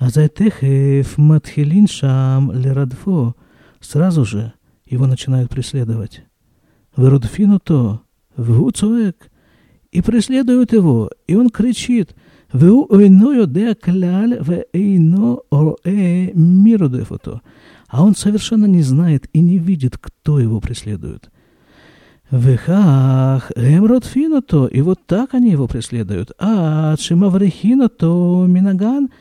Азай 0.00 0.30
Техев 0.30 1.18
Матхилин 1.18 1.86
Шам 1.86 2.52
Лерадфо 2.52 3.34
сразу 3.80 4.24
же 4.24 4.54
его 4.86 5.06
начинают 5.06 5.50
преследовать. 5.50 6.22
Верудфину 6.96 7.60
то, 7.60 8.00
вгу 8.34 8.70
цуэк, 8.70 9.30
и 9.92 10.00
преследуют 10.00 10.72
его, 10.72 11.10
и 11.26 11.34
он 11.34 11.50
кричит, 11.50 12.16
ву 12.50 12.86
ойною 12.88 13.46
де 13.46 13.74
кляль 13.74 14.38
в 14.40 14.64
эйно 14.72 15.40
орэ 15.50 16.32
миру 16.32 16.88
дефото. 16.88 17.42
А 17.86 18.02
он 18.02 18.16
совершенно 18.16 18.64
не 18.64 18.80
знает 18.80 19.28
и 19.34 19.40
не 19.40 19.58
видит, 19.58 19.98
кто 19.98 20.40
его 20.40 20.60
преследует. 20.60 21.30
Вехах, 22.30 23.52
эмродфину 23.54 24.40
то, 24.40 24.66
и 24.66 24.80
вот 24.80 25.00
так 25.04 25.34
они 25.34 25.50
его 25.50 25.68
преследуют. 25.68 26.32
А, 26.38 26.96
чимаврехину 26.96 27.90
то, 27.90 28.46
минаган– 28.48 29.10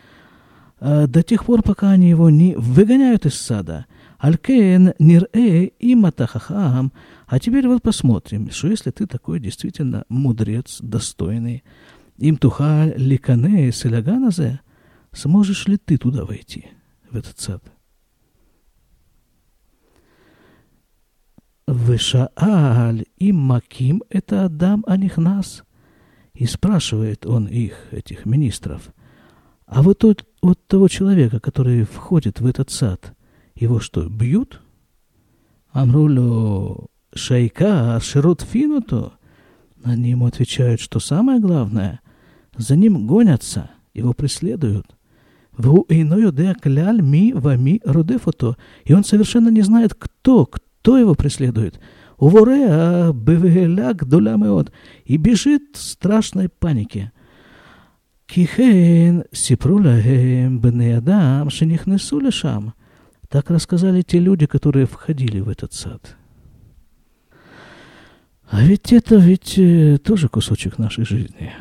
до 0.79 1.24
тех 1.24 1.45
пор, 1.45 1.62
пока 1.62 1.91
они 1.91 2.09
его 2.09 2.29
не 2.29 2.55
выгоняют 2.55 3.25
из 3.25 3.36
сада. 3.36 3.86
Алькен 4.17 4.93
нир-э 5.00 5.71
иматахахам. 5.79 6.91
А 7.27 7.39
теперь 7.39 7.67
вот 7.67 7.81
посмотрим, 7.81 8.50
что 8.51 8.67
если 8.67 8.91
ты 8.91 9.05
такой 9.07 9.39
действительно 9.39 10.03
мудрец, 10.09 10.79
достойный, 10.81 11.63
им 12.17 12.38
туха 12.38 12.93
ликане 12.95 13.71
селяганазе, 13.71 14.62
сможешь 15.13 15.67
ли 15.67 15.77
ты 15.77 15.98
туда 15.98 16.25
войти, 16.25 16.67
в 17.09 17.15
этот 17.15 17.39
сад? 17.39 17.63
Вышааль 21.67 23.05
им 23.17 23.38
маким 23.38 24.03
это 24.09 24.45
Адам 24.45 24.83
Анихнас. 24.88 25.63
И 26.33 26.45
спрашивает 26.45 27.25
он 27.25 27.48
их, 27.48 27.75
этих 27.91 28.25
министров, 28.25 28.93
а 29.69 29.83
вот 29.83 30.00
тот, 30.00 30.25
вот 30.41 30.60
того 30.67 30.88
человека, 30.88 31.39
который 31.39 31.84
входит 31.84 32.39
в 32.39 32.46
этот 32.46 32.69
сад, 32.69 33.13
его 33.55 33.79
что, 33.79 34.08
бьют? 34.08 34.62
Амрулю 35.72 36.88
шайка 37.13 38.00
широт 38.01 38.41
финуто. 38.41 39.13
Они 39.84 40.12
ему 40.12 40.25
отвечают, 40.25 40.81
что 40.81 41.00
самое 41.00 41.39
главное, 41.39 42.01
За 42.58 42.75
ним 42.75 43.08
гонятся, 43.08 43.69
его 43.93 44.13
преследуют. 44.13 44.98
Ву 45.58 45.86
иную 45.89 46.31
де 46.31 46.53
кляль 46.53 47.01
ми 47.01 47.34
вами 47.34 47.81
родефото. 47.86 48.55
И 48.86 48.93
он 48.93 49.03
совершенно 49.03 49.50
не 49.50 49.62
знает, 49.62 49.93
кто, 49.93 50.46
кто 50.46 50.98
его 50.98 51.15
преследует. 51.15 51.79
Увореа 52.17 53.13
бевеляк 53.13 54.05
долямеот. 54.05 54.72
И 55.05 55.17
бежит 55.17 55.63
в 55.74 55.81
страшной 55.81 56.50
панике. 56.50 57.12
Кихен 58.29 59.24
сипрулахем 59.31 60.59
бнеадам 60.59 61.50
шенихнесу 61.50 62.19
лешам. 62.19 62.75
Так 63.27 63.50
рассказали 63.50 64.03
те 64.03 64.19
люди, 64.19 64.45
которые 64.45 64.86
входили 64.86 65.39
в 65.39 65.50
этот 65.50 65.74
сад. 65.74 66.15
А 68.48 68.63
ведь 68.63 68.93
это 68.93 69.15
ведь 69.15 69.57
э, 69.57 69.98
тоже 69.98 70.29
кусочек 70.29 70.77
нашей 70.77 71.05
жизни. 71.05 71.53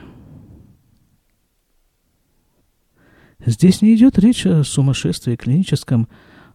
Здесь 3.47 3.81
не 3.81 3.95
идет 3.95 4.19
речь 4.19 4.45
о 4.45 4.63
сумасшествии 4.63 5.37
клиническом, 5.37 6.07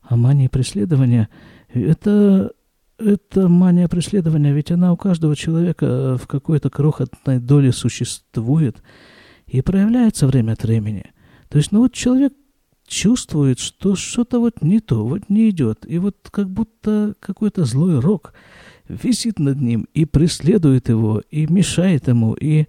о 0.03 0.15
мании 0.15 0.47
преследования. 0.47 1.27
Это, 1.73 2.51
это 2.99 3.47
мания 3.47 3.87
преследования, 3.87 4.53
ведь 4.53 4.69
она 4.69 4.93
у 4.93 4.97
каждого 4.97 5.35
человека 5.35 6.19
в 6.19 6.27
какой-то 6.27 6.69
крохотной 6.69 7.39
доле 7.39 7.71
существует 7.71 8.83
и 9.53 9.61
проявляется 9.61 10.25
время 10.25 10.53
от 10.53 10.63
времени. 10.63 11.05
То 11.47 11.59
есть, 11.59 11.71
ну 11.71 11.81
вот 11.81 11.93
человек 11.93 12.33
чувствует, 12.87 13.59
что 13.59 13.95
что-то 13.95 14.39
вот 14.39 14.63
не 14.63 14.79
то, 14.79 15.05
вот 15.05 15.29
не 15.29 15.51
идет, 15.51 15.85
и 15.87 15.99
вот 15.99 16.17
как 16.31 16.49
будто 16.49 17.13
какой-то 17.19 17.63
злой 17.63 17.99
рок 17.99 18.33
висит 18.89 19.37
над 19.37 19.61
ним 19.61 19.87
и 19.93 20.05
преследует 20.05 20.89
его, 20.89 21.21
и 21.29 21.45
мешает 21.45 22.07
ему, 22.07 22.33
и, 22.33 22.65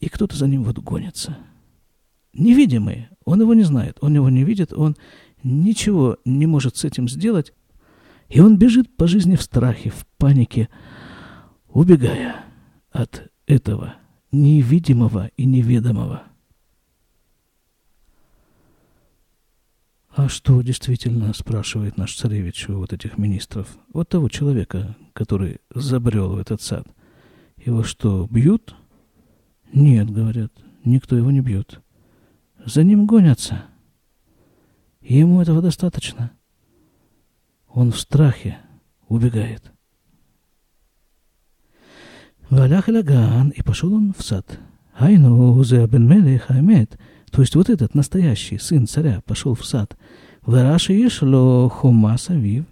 и 0.00 0.08
кто-то 0.08 0.36
за 0.36 0.48
ним 0.48 0.64
вот 0.64 0.80
гонится. 0.80 1.38
Невидимый, 2.32 3.08
он 3.24 3.40
его 3.40 3.54
не 3.54 3.62
знает, 3.62 3.96
он 4.00 4.16
его 4.16 4.28
не 4.28 4.42
видит, 4.42 4.72
он 4.72 4.96
ничего 5.44 6.18
не 6.24 6.46
может 6.46 6.76
с 6.76 6.84
этим 6.84 7.08
сделать, 7.08 7.52
и 8.28 8.40
он 8.40 8.58
бежит 8.58 8.96
по 8.96 9.06
жизни 9.06 9.36
в 9.36 9.42
страхе, 9.42 9.90
в 9.90 10.04
панике, 10.18 10.68
убегая 11.68 12.44
от 12.90 13.30
этого 13.46 13.94
невидимого 14.32 15.30
и 15.36 15.44
неведомого. 15.44 16.22
А 20.10 20.28
что 20.28 20.62
действительно, 20.62 21.32
спрашивает 21.32 21.96
наш 21.96 22.16
царевич 22.16 22.68
у 22.68 22.78
вот 22.78 22.92
этих 22.92 23.18
министров, 23.18 23.68
вот 23.92 24.08
того 24.08 24.28
человека, 24.28 24.96
который 25.12 25.60
забрел 25.72 26.30
в 26.34 26.38
этот 26.38 26.60
сад? 26.60 26.86
Его 27.56 27.84
что, 27.84 28.26
бьют? 28.28 28.74
Нет, 29.72 30.10
говорят, 30.10 30.52
никто 30.84 31.16
его 31.16 31.30
не 31.30 31.40
бьет. 31.40 31.80
За 32.64 32.82
ним 32.82 33.06
гонятся. 33.06 33.66
Ему 35.00 35.40
этого 35.40 35.62
достаточно. 35.62 36.32
Он 37.68 37.92
в 37.92 38.00
страхе 38.00 38.58
убегает. 39.06 39.72
Валях 42.50 42.88
Лаган, 42.88 43.50
и 43.50 43.62
пошел 43.62 43.92
он 43.92 44.14
в 44.16 44.22
сад. 44.22 44.58
Айну 44.98 45.62
зе 45.64 45.86
бен 45.86 46.10
амет, 46.48 46.98
то 47.30 47.42
есть 47.42 47.54
вот 47.54 47.68
этот 47.68 47.94
настоящий 47.94 48.58
сын 48.58 48.86
царя 48.86 49.20
пошел 49.26 49.54
в 49.54 49.66
сад. 49.66 49.96
Вараши 50.46 50.94
ешло 50.94 51.68
хумаса 51.68 52.34
вив, 52.34 52.64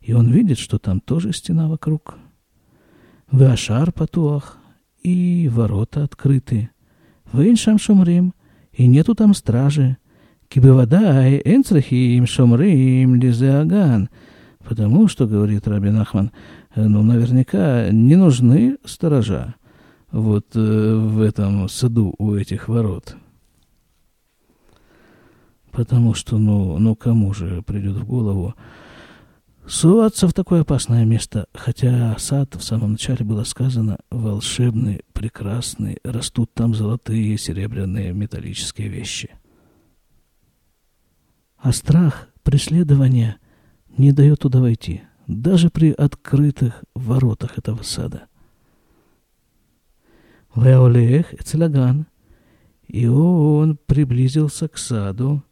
и 0.00 0.14
он 0.14 0.30
видит, 0.30 0.58
что 0.58 0.78
там 0.78 1.00
тоже 1.00 1.34
стена 1.34 1.68
вокруг. 1.68 2.16
Вашар 3.30 3.92
патуах, 3.92 4.58
и 5.02 5.50
ворота 5.52 6.04
открыты. 6.04 6.70
Вейншам 7.32 7.78
шумрим, 7.78 8.34
и 8.72 8.86
нету 8.86 9.14
там 9.14 9.34
стражи. 9.34 9.98
Кибывадай 10.48 11.40
энцрахим 11.44 12.26
шумрим 12.26 13.14
лизеаган. 13.16 14.08
Потому 14.64 15.08
что, 15.08 15.26
говорит 15.26 15.68
Рабин 15.68 15.96
Ахман, 15.98 16.32
ну, 16.74 17.02
наверняка 17.02 17.90
не 17.90 18.16
нужны 18.16 18.78
сторожа 18.84 19.54
вот 20.12 20.46
э, 20.54 20.94
в 20.94 21.20
этом 21.20 21.68
саду 21.68 22.14
у 22.18 22.34
этих 22.34 22.68
ворот. 22.68 23.16
Потому 25.72 26.14
что, 26.14 26.38
ну, 26.38 26.78
ну 26.78 26.96
кому 26.96 27.32
же 27.32 27.62
придет 27.62 27.96
в 27.96 28.04
голову 28.04 28.54
суваться 29.66 30.26
в 30.26 30.34
такое 30.34 30.62
опасное 30.62 31.04
место, 31.04 31.46
хотя 31.54 32.16
сад 32.18 32.56
в 32.56 32.62
самом 32.62 32.92
начале 32.92 33.24
было 33.24 33.44
сказано 33.44 33.98
волшебный, 34.10 35.02
прекрасный, 35.12 35.98
растут 36.02 36.52
там 36.54 36.74
золотые, 36.74 37.38
серебряные, 37.38 38.12
металлические 38.12 38.88
вещи. 38.88 39.30
А 41.56 41.72
страх 41.72 42.28
преследования 42.42 43.36
не 43.96 44.12
дает 44.12 44.40
туда 44.40 44.60
войти, 44.60 45.02
даже 45.30 45.70
при 45.70 45.92
открытых 45.92 46.84
воротах 46.94 47.58
этого 47.58 47.82
сада. 47.82 48.26
Веолех 50.54 51.32
Эцелаган, 51.34 52.06
и 52.88 53.06
он 53.06 53.78
приблизился 53.86 54.68
к 54.68 54.76
саду, 54.76 55.42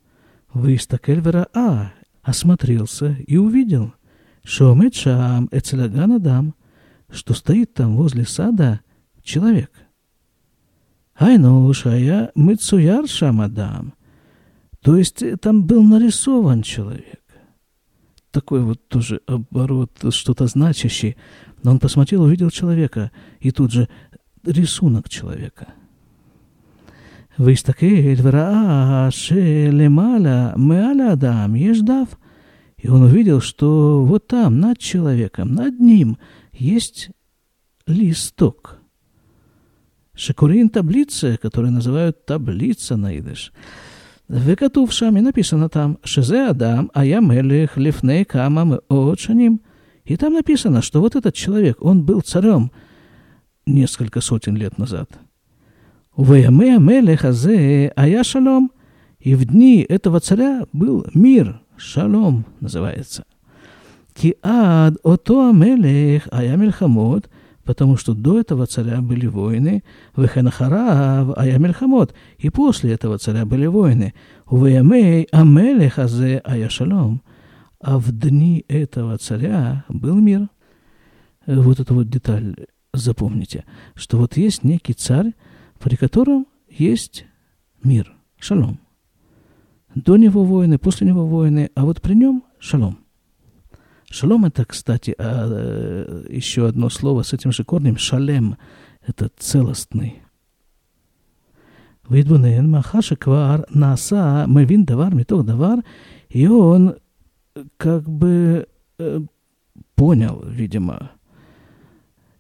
Выстакель 0.53 1.23
а 1.55 1.93
осмотрелся 2.23 3.17
и 3.27 3.37
увидел, 3.37 3.93
Шомет 4.43 4.95
Шам 4.95 5.49
Эцелаган 5.53 6.13
Адам, 6.13 6.55
что 7.11 7.35
стоит 7.35 7.75
там 7.75 7.97
возле 7.97 8.25
сада 8.25 8.81
человек. 9.23 9.71
Айну 11.15 11.73
Шая 11.73 12.33
Мыцуяр 12.35 13.07
Шам 13.07 13.41
Адам, 13.41 13.95
то 14.81 14.97
есть 14.97 15.23
там 15.41 15.65
был 15.65 15.83
нарисован 15.83 16.63
человек 16.63 17.18
такой 18.31 18.63
вот 18.63 18.87
тоже 18.89 19.21
оборот, 19.27 19.91
что-то 20.11 20.47
значащий. 20.47 21.17
Но 21.63 21.73
он 21.73 21.79
посмотрел, 21.79 22.23
увидел 22.23 22.51
человека, 22.51 23.11
и 23.41 23.51
тут 23.51 23.73
же 23.73 23.89
рисунок 24.45 25.09
человека. 25.09 25.69
Выстакель 27.37 28.21
враа 28.21 29.11
шелемаля 29.11 30.55
меаля 30.57 31.15
дам 31.17 31.55
еждав. 31.55 32.09
И 32.77 32.89
он 32.89 33.03
увидел, 33.03 33.41
что 33.41 34.05
вот 34.05 34.27
там, 34.29 34.61
над 34.61 34.79
человеком, 34.79 35.53
над 35.55 35.81
ним, 35.81 36.19
есть 36.53 37.11
листок. 37.87 38.79
Шекурин 40.15 40.69
таблица, 40.69 41.37
который 41.41 41.71
называют 41.71 42.25
таблица 42.25 42.97
на 42.97 43.17
идыш. 43.19 43.53
וכתוב 44.30 44.92
שם, 44.92 45.18
и 45.18 45.22
написано 45.22 45.70
там, 45.70 45.96
שזה 46.06 46.50
אדם 46.50 46.88
היה 46.96 47.22
מלך 47.22 47.78
לפני 47.78 48.26
כמה 48.26 48.64
מאוד 48.64 49.18
шаним. 49.18 49.60
И 50.06 50.18
там 50.18 50.34
написано, 50.34 50.82
что 50.82 51.00
вот 51.00 51.16
этот 51.16 51.34
человек, 51.34 51.78
он 51.82 52.04
был 52.04 52.22
царем 52.22 52.72
несколько 53.66 54.20
сотен 54.20 54.58
лет 54.58 54.78
назад – 54.78 55.24
Ваяме 56.16 56.76
Амелех 56.76 57.26
Азе 57.26 57.92
Ая 57.96 58.24
Шалом. 58.24 58.72
И 59.20 59.36
в 59.36 59.46
дни 59.46 59.82
этого 59.88 60.20
царя 60.20 60.66
был 60.72 61.06
мир, 61.14 61.62
шалом 61.78 62.46
называется. 62.60 63.26
Ки 64.14 64.36
ад 64.44 64.98
ото 65.04 65.50
Амелех 65.50 66.28
Ая 66.32 66.56
Мельхамот, 66.56 67.30
потому 67.69 67.99
что 67.99 68.15
до 68.15 68.41
этого 68.41 68.65
царя 68.65 69.03
были 69.03 69.27
войны, 69.27 69.85
Веханахарав 70.17 71.37
Ая 71.37 71.59
Мельхамот, 71.59 72.15
и 72.39 72.49
после 72.49 72.95
этого 72.95 73.19
царя 73.19 73.45
были 73.45 73.67
войны. 73.67 74.15
Ваяме 74.47 75.27
Амелех 75.33 75.99
Азе 75.99 76.41
Ая 76.47 76.71
Шалом. 76.71 77.21
А 77.79 77.99
в 77.99 78.11
дни 78.11 78.65
этого 78.69 79.19
царя 79.19 79.85
был 79.91 80.15
мир. 80.15 80.49
Вот 81.47 81.79
эту 81.79 81.93
вот 81.93 82.09
деталь 82.09 82.57
запомните, 82.95 83.67
что 83.95 84.17
вот 84.17 84.39
есть 84.39 84.65
некий 84.65 84.95
царь, 84.95 85.35
при 85.79 85.97
котором 85.97 86.47
есть 86.71 87.27
мир, 87.85 88.17
шалом. 88.39 88.81
До 89.95 90.17
него 90.17 90.43
войны, 90.43 90.79
после 90.79 91.07
него 91.07 91.27
войны, 91.27 91.69
а 91.75 91.85
вот 91.85 92.01
при 92.01 92.15
нем 92.15 92.45
шалом. 92.59 93.01
Шалом 94.11 94.47
это, 94.47 94.65
кстати, 94.65 95.15
а, 95.19 95.47
э, 95.51 96.27
еще 96.31 96.67
одно 96.67 96.89
слово 96.89 97.23
с 97.23 97.33
этим 97.33 97.53
же 97.53 97.65
корнем. 97.65 97.99
Шалем– 97.99 98.57
это 99.07 99.31
целостный. 99.37 100.23
Вейдбунен 102.09 102.71
махаша 102.71 103.17
квар 103.17 103.67
наса 103.69 104.47
мевин 104.49 104.87
давар 104.87 105.15
миток 105.15 105.45
давар. 105.45 105.85
И 106.31 106.47
он 106.47 106.97
как 107.77 108.09
бы 108.09 108.67
э, 108.99 109.21
понял, 109.95 110.43
видимо, 110.47 111.11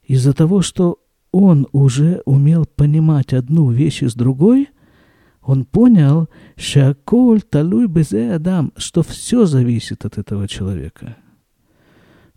из-за 0.05 0.33
того, 0.33 0.63
что 0.63 0.99
он 1.33 1.67
уже 1.73 2.23
умел 2.25 2.65
понимать 2.65 3.35
одну 3.35 3.71
вещь 3.71 4.03
из 4.03 4.15
другой, 4.15 4.71
он 5.43 5.67
понял, 5.67 6.29
шаколь 6.57 7.43
талуй 7.43 7.87
безе 7.87 8.33
адам, 8.33 8.73
что 8.77 9.03
все 9.03 9.45
зависит 9.45 10.07
от 10.07 10.17
этого 10.17 10.49
человека. 10.49 11.17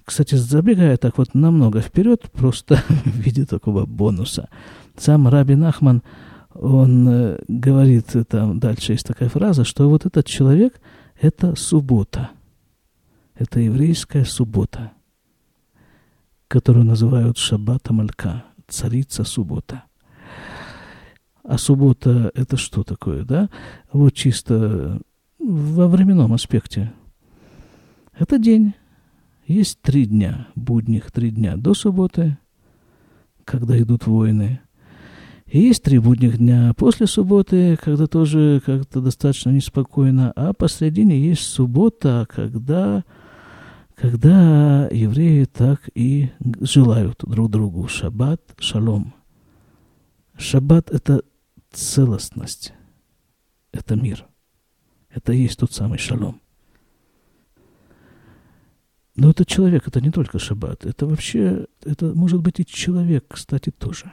Кстати, 0.03 0.35
забегая 0.35 0.97
так 0.97 1.17
вот 1.17 1.33
намного 1.33 1.81
вперед, 1.81 2.29
просто 2.31 2.75
в 3.05 3.17
виде 3.17 3.45
такого 3.45 3.85
бонуса, 3.85 4.49
сам 4.97 5.27
Раби 5.27 5.55
Нахман, 5.55 6.03
он 6.53 7.07
э, 7.07 7.39
говорит, 7.47 8.13
там 8.27 8.59
дальше 8.59 8.93
есть 8.93 9.05
такая 9.05 9.29
фраза, 9.29 9.63
что 9.63 9.89
вот 9.89 10.05
этот 10.05 10.25
человек– 10.25 10.79
это 11.21 11.55
суббота. 11.55 12.31
Это 13.35 13.59
еврейская 13.59 14.25
суббота, 14.25 14.91
которую 16.47 16.85
называют 16.85 17.37
Шаббата 17.37 17.93
Малька, 17.93 18.43
царица 18.67 19.23
суббота. 19.23 19.83
А 21.43 21.57
суббота– 21.57 22.31
это 22.35 22.57
что 22.57 22.83
такое, 22.83 23.23
да? 23.23 23.49
Вот 23.91 24.13
чисто 24.13 25.01
во 25.39 25.87
временном 25.87 26.33
аспекте. 26.33 26.93
Это 28.17 28.37
день. 28.37 28.75
Есть 29.47 29.81
три 29.81 30.05
дня, 30.05 30.47
будних 30.55 31.11
три 31.11 31.31
дня 31.31 31.57
до 31.57 31.73
субботы, 31.73 32.37
когда 33.43 33.79
идут 33.79 34.07
войны. 34.07 34.61
И 35.47 35.59
есть 35.59 35.83
три 35.83 35.99
будних 35.99 36.37
дня 36.37 36.73
после 36.77 37.07
субботы, 37.07 37.77
когда 37.83 38.07
тоже 38.07 38.61
как-то 38.65 39.01
достаточно 39.01 39.49
неспокойно. 39.49 40.31
А 40.35 40.53
посредине 40.53 41.19
есть 41.19 41.43
суббота, 41.43 42.25
когда, 42.33 43.03
когда 43.95 44.87
евреи 44.87 45.43
так 45.45 45.89
и 45.93 46.29
желают 46.61 47.19
друг 47.23 47.51
другу. 47.51 47.87
Шаббат, 47.87 48.41
шалом. 48.59 49.13
Шаббат– 50.37 50.89
это 50.91 51.23
целостность. 51.71 52.73
Это 53.73 53.95
мир. 53.95 54.25
Это 55.09 55.33
и 55.33 55.41
есть 55.41 55.59
тот 55.59 55.73
самый 55.73 55.97
шалом. 55.97 56.40
Но 59.15 59.29
это 59.29 59.45
человек, 59.45 59.87
это 59.87 59.99
не 60.01 60.09
только 60.09 60.39
шаббат. 60.39 60.85
Это 60.85 61.05
вообще, 61.05 61.67
это 61.83 62.13
может 62.15 62.41
быть 62.41 62.59
и 62.59 62.65
человек, 62.65 63.25
кстати, 63.27 63.69
тоже. 63.69 64.11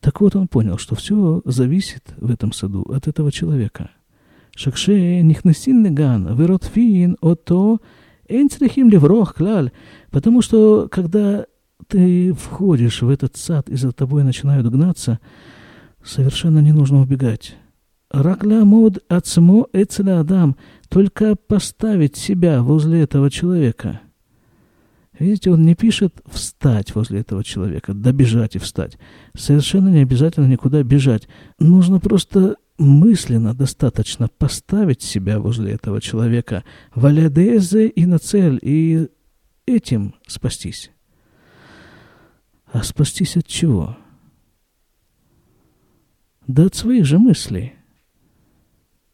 Так 0.00 0.20
вот 0.20 0.34
он 0.36 0.48
понял, 0.48 0.78
что 0.78 0.94
все 0.94 1.42
зависит 1.44 2.14
в 2.16 2.30
этом 2.30 2.52
саду 2.52 2.82
от 2.82 3.06
этого 3.08 3.30
человека. 3.30 3.90
Шакше 4.54 5.22
нихнесин 5.22 5.82
неган, 5.82 6.36
виротфин, 6.36 7.16
ото, 7.20 7.78
эн 8.28 8.50
црехим 8.50 8.90
леврох 8.90 9.34
клаль. 9.34 9.70
Потому 10.10 10.42
что, 10.42 10.88
когда 10.90 11.46
ты 11.88 12.32
входишь 12.32 13.02
в 13.02 13.08
этот 13.08 13.36
сад 13.36 13.68
и 13.68 13.76
за 13.76 13.92
тобой 13.92 14.24
начинают 14.24 14.66
гнаться, 14.68 15.20
совершенно 16.04 16.58
не 16.58 16.72
нужно 16.72 17.00
убегать. 17.00 17.56
Ракля 18.12 18.64
мод 18.64 19.02
ацмо 19.08 19.68
эцеля 19.72 20.20
адам. 20.20 20.56
Только 20.88 21.34
поставить 21.34 22.16
себя 22.16 22.62
возле 22.62 23.00
этого 23.02 23.30
человека. 23.30 24.02
Видите, 25.18 25.50
он 25.50 25.62
не 25.62 25.74
пишет 25.74 26.14
«встать 26.26 26.94
возле 26.94 27.20
этого 27.20 27.42
человека», 27.42 27.94
«добежать 27.94 28.56
и 28.56 28.58
встать». 28.58 28.98
Совершенно 29.34 29.88
не 29.88 30.00
обязательно 30.00 30.46
никуда 30.46 30.82
бежать. 30.82 31.28
Нужно 31.58 32.00
просто 32.00 32.56
мысленно 32.78 33.54
достаточно 33.54 34.28
поставить 34.28 35.00
себя 35.00 35.38
возле 35.38 35.72
этого 35.72 36.00
человека, 36.00 36.64
валядезе 36.94 37.88
и 37.88 38.04
на 38.04 38.18
цель, 38.18 38.58
и 38.62 39.08
этим 39.66 40.14
спастись. 40.26 40.90
А 42.72 42.82
спастись 42.82 43.36
от 43.36 43.46
чего? 43.46 43.96
Да 46.46 46.66
от 46.66 46.74
своих 46.74 47.04
же 47.04 47.18
мыслей, 47.18 47.74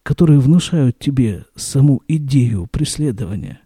которые 0.08 0.38
внушают 0.38 0.98
тебе 0.98 1.44
саму 1.54 2.00
идею 2.08 2.66
преследования 2.66 3.60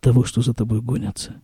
того, 0.00 0.24
что 0.24 0.42
за 0.42 0.52
тобой 0.52 0.82
гонятся. 0.82 1.36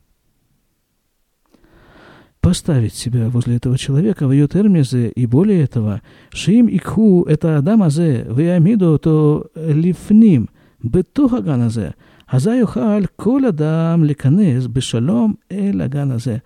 Поставить 2.42 2.92
себя 2.92 3.30
возле 3.30 3.56
этого 3.56 3.78
человека 3.78 4.26
в 4.26 4.32
ее 4.32 4.48
термизе, 4.48 5.09
и 5.09 5.24
более 5.24 5.62
этого, 5.62 6.02
шим 6.28 6.66
икху 6.66 7.22
это 7.22 7.56
адамазе, 7.56 8.26
веамиду 8.28 8.98
то 8.98 9.46
лифним, 9.54 10.50
бетуха 10.82 11.40
ганазе, 11.40 11.94
аза 12.26 12.54
юхаль 12.54 13.09
кол 13.16 13.46
адам 13.46 14.04
ликанез 14.04 14.66
бешалом 14.66 15.38
эль 15.48 15.82
аганазе. 15.82 16.42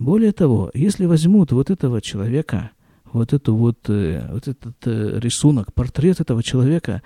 Более 0.00 0.32
того, 0.32 0.72
если 0.74 1.06
возьмут 1.06 1.52
вот 1.52 1.70
этого 1.70 2.00
человека, 2.00 2.72
вот, 3.13 3.33
эту 3.33 3.55
вот, 3.55 3.89
э, 3.89 4.27
вот 4.31 4.47
этот 4.47 4.75
э, 4.85 5.19
рисунок, 5.19 5.73
портрет 5.73 6.19
этого 6.19 6.43
человека, 6.43 7.01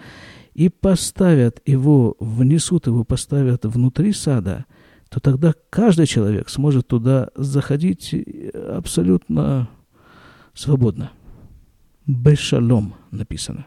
и 0.53 0.69
поставят 0.69 1.61
его, 1.65 2.15
внесут 2.19 2.87
его, 2.87 3.03
поставят 3.03 3.65
внутри 3.65 4.13
сада, 4.13 4.65
то 5.09 5.19
тогда 5.19 5.53
каждый 5.69 6.05
человек 6.05 6.49
сможет 6.49 6.87
туда 6.87 7.29
заходить 7.35 8.13
э, 8.13 8.73
абсолютно 8.77 9.69
свободно. 10.53 11.11
Бешалом 12.07 12.95
написано. 13.11 13.65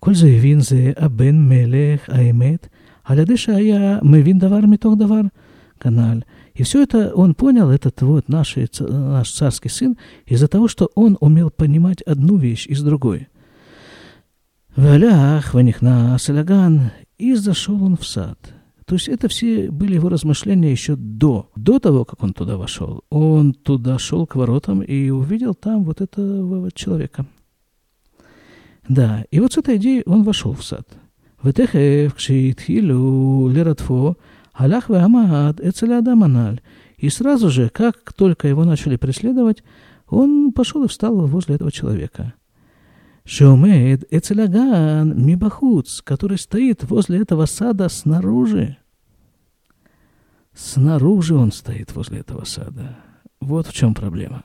כל 0.00 0.14
זה 0.14 0.28
הבין 0.28 0.60
זה 0.60 0.92
הבן 0.96 1.48
מלך 1.48 2.08
האמת, 2.08 2.68
על 3.04 3.18
ידי 3.18 3.36
שהיה 3.36 3.98
מבין 4.02 4.38
דבר 4.38 4.60
מתוך 4.60 4.94
דבר, 4.98 5.20
כנ"ל. 5.80 6.20
И 6.58 6.62
все 6.62 6.82
это 6.82 7.12
он 7.14 7.34
понял, 7.34 7.70
этот 7.70 8.00
вот 8.02 8.28
наш, 8.28 8.56
наш 8.80 9.30
царский 9.30 9.68
сын, 9.68 9.96
из-за 10.26 10.48
того, 10.48 10.68
что 10.68 10.90
он 10.94 11.16
умел 11.20 11.50
понимать 11.50 12.02
одну 12.02 12.36
вещь 12.36 12.66
из 12.66 12.82
другой. 12.82 13.28
Валях, 14.76 15.54
ванихна, 15.54 16.16
саляган, 16.18 16.92
и 17.18 17.34
зашел 17.34 17.82
он 17.82 17.96
в 17.96 18.06
сад. 18.06 18.38
То 18.86 18.96
есть 18.96 19.08
это 19.08 19.28
все 19.28 19.70
были 19.70 19.94
его 19.94 20.08
размышления 20.08 20.70
еще 20.70 20.94
до, 20.96 21.50
до 21.56 21.78
того, 21.78 22.04
как 22.04 22.22
он 22.22 22.34
туда 22.34 22.56
вошел. 22.56 23.02
Он 23.08 23.54
туда 23.54 23.98
шел 23.98 24.26
к 24.26 24.36
воротам 24.36 24.82
и 24.82 25.10
увидел 25.10 25.54
там 25.54 25.84
вот 25.84 26.00
этого 26.00 26.60
вот 26.60 26.74
человека. 26.74 27.26
Да, 28.86 29.24
и 29.30 29.40
вот 29.40 29.54
с 29.54 29.58
этой 29.58 29.76
идеей 29.76 30.02
он 30.06 30.22
вошел 30.22 30.52
в 30.52 30.64
сад. 30.64 30.86
ותכף 31.44 32.12
כשהתחילו 32.16 33.48
לרדפו, 33.52 34.14
Алях 34.59 34.89
Вамаад 34.89 35.61
Эцеляда 35.61 36.15
Маналь. 36.15 36.59
И 36.97 37.09
сразу 37.09 37.49
же, 37.49 37.69
как 37.69 38.11
только 38.11 38.49
его 38.49 38.65
начали 38.65 38.97
преследовать, 38.97 39.63
он 40.05 40.51
пошел 40.51 40.83
и 40.83 40.89
встал 40.89 41.15
возле 41.27 41.55
этого 41.55 41.71
человека. 41.71 42.33
Шеумед 43.23 44.03
Эцеляган 44.11 45.25
Мибахуц, 45.25 46.01
который 46.01 46.37
стоит 46.37 46.83
возле 46.83 47.21
этого 47.21 47.45
сада 47.45 47.87
снаружи. 47.87 48.75
Снаружи 50.53 51.35
он 51.35 51.53
стоит 51.53 51.95
возле 51.95 52.19
этого 52.19 52.43
сада. 52.43 52.97
Вот 53.39 53.65
в 53.65 53.73
чем 53.73 53.93
проблема. 53.93 54.43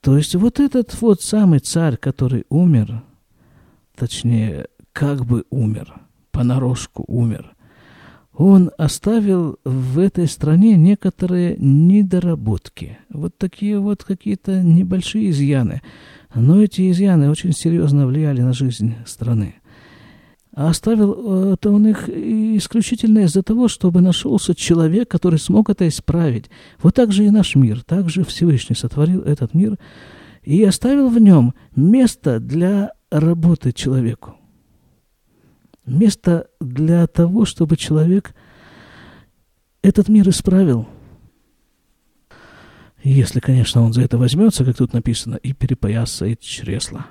То 0.00 0.16
есть 0.16 0.34
вот 0.34 0.58
этот 0.58 1.00
вот 1.00 1.22
самый 1.22 1.60
царь, 1.60 1.96
который 1.98 2.46
умер, 2.48 3.04
точнее, 3.94 4.66
как 4.92 5.24
бы 5.24 5.44
умер– 5.50 6.00
понарошку 6.36 7.02
умер. 7.08 7.54
Он 8.34 8.70
оставил 8.76 9.58
в 9.64 9.98
этой 9.98 10.26
стране 10.28 10.76
некоторые 10.76 11.56
недоработки. 11.58 12.98
Вот 13.08 13.38
такие 13.38 13.78
вот 13.78 14.04
какие-то 14.04 14.62
небольшие 14.62 15.30
изъяны. 15.30 15.80
Но 16.34 16.62
эти 16.62 16.90
изъяны 16.90 17.30
очень 17.30 17.52
серьезно 17.52 18.06
влияли 18.06 18.42
на 18.42 18.52
жизнь 18.52 18.94
страны. 19.06 19.54
А 20.52 20.68
оставил 20.68 21.52
это 21.54 21.70
он 21.70 21.86
их 21.86 22.10
исключительно 22.10 23.20
из-за 23.20 23.42
того, 23.42 23.68
чтобы 23.68 24.02
нашелся 24.02 24.54
человек, 24.54 25.08
который 25.08 25.38
смог 25.38 25.70
это 25.70 25.88
исправить. 25.88 26.50
Вот 26.82 26.94
так 26.94 27.12
же 27.12 27.24
и 27.24 27.30
наш 27.30 27.54
мир, 27.54 27.82
так 27.82 28.10
же 28.10 28.24
Всевышний 28.24 28.76
сотворил 28.76 29.22
этот 29.22 29.54
мир 29.54 29.78
и 30.42 30.62
оставил 30.64 31.08
в 31.08 31.18
нем 31.18 31.54
место 31.74 32.40
для 32.40 32.92
работы 33.10 33.72
человеку 33.72 34.35
место 35.86 36.48
для 36.60 37.06
того, 37.06 37.44
чтобы 37.44 37.76
человек 37.76 38.34
этот 39.82 40.08
мир 40.08 40.28
исправил. 40.28 40.88
Если, 43.02 43.38
конечно, 43.38 43.82
он 43.82 43.92
за 43.92 44.02
это 44.02 44.18
возьмется, 44.18 44.64
как 44.64 44.76
тут 44.76 44.92
написано, 44.92 45.36
и 45.36 45.52
перепоясает 45.52 46.40
чресла. 46.40 47.06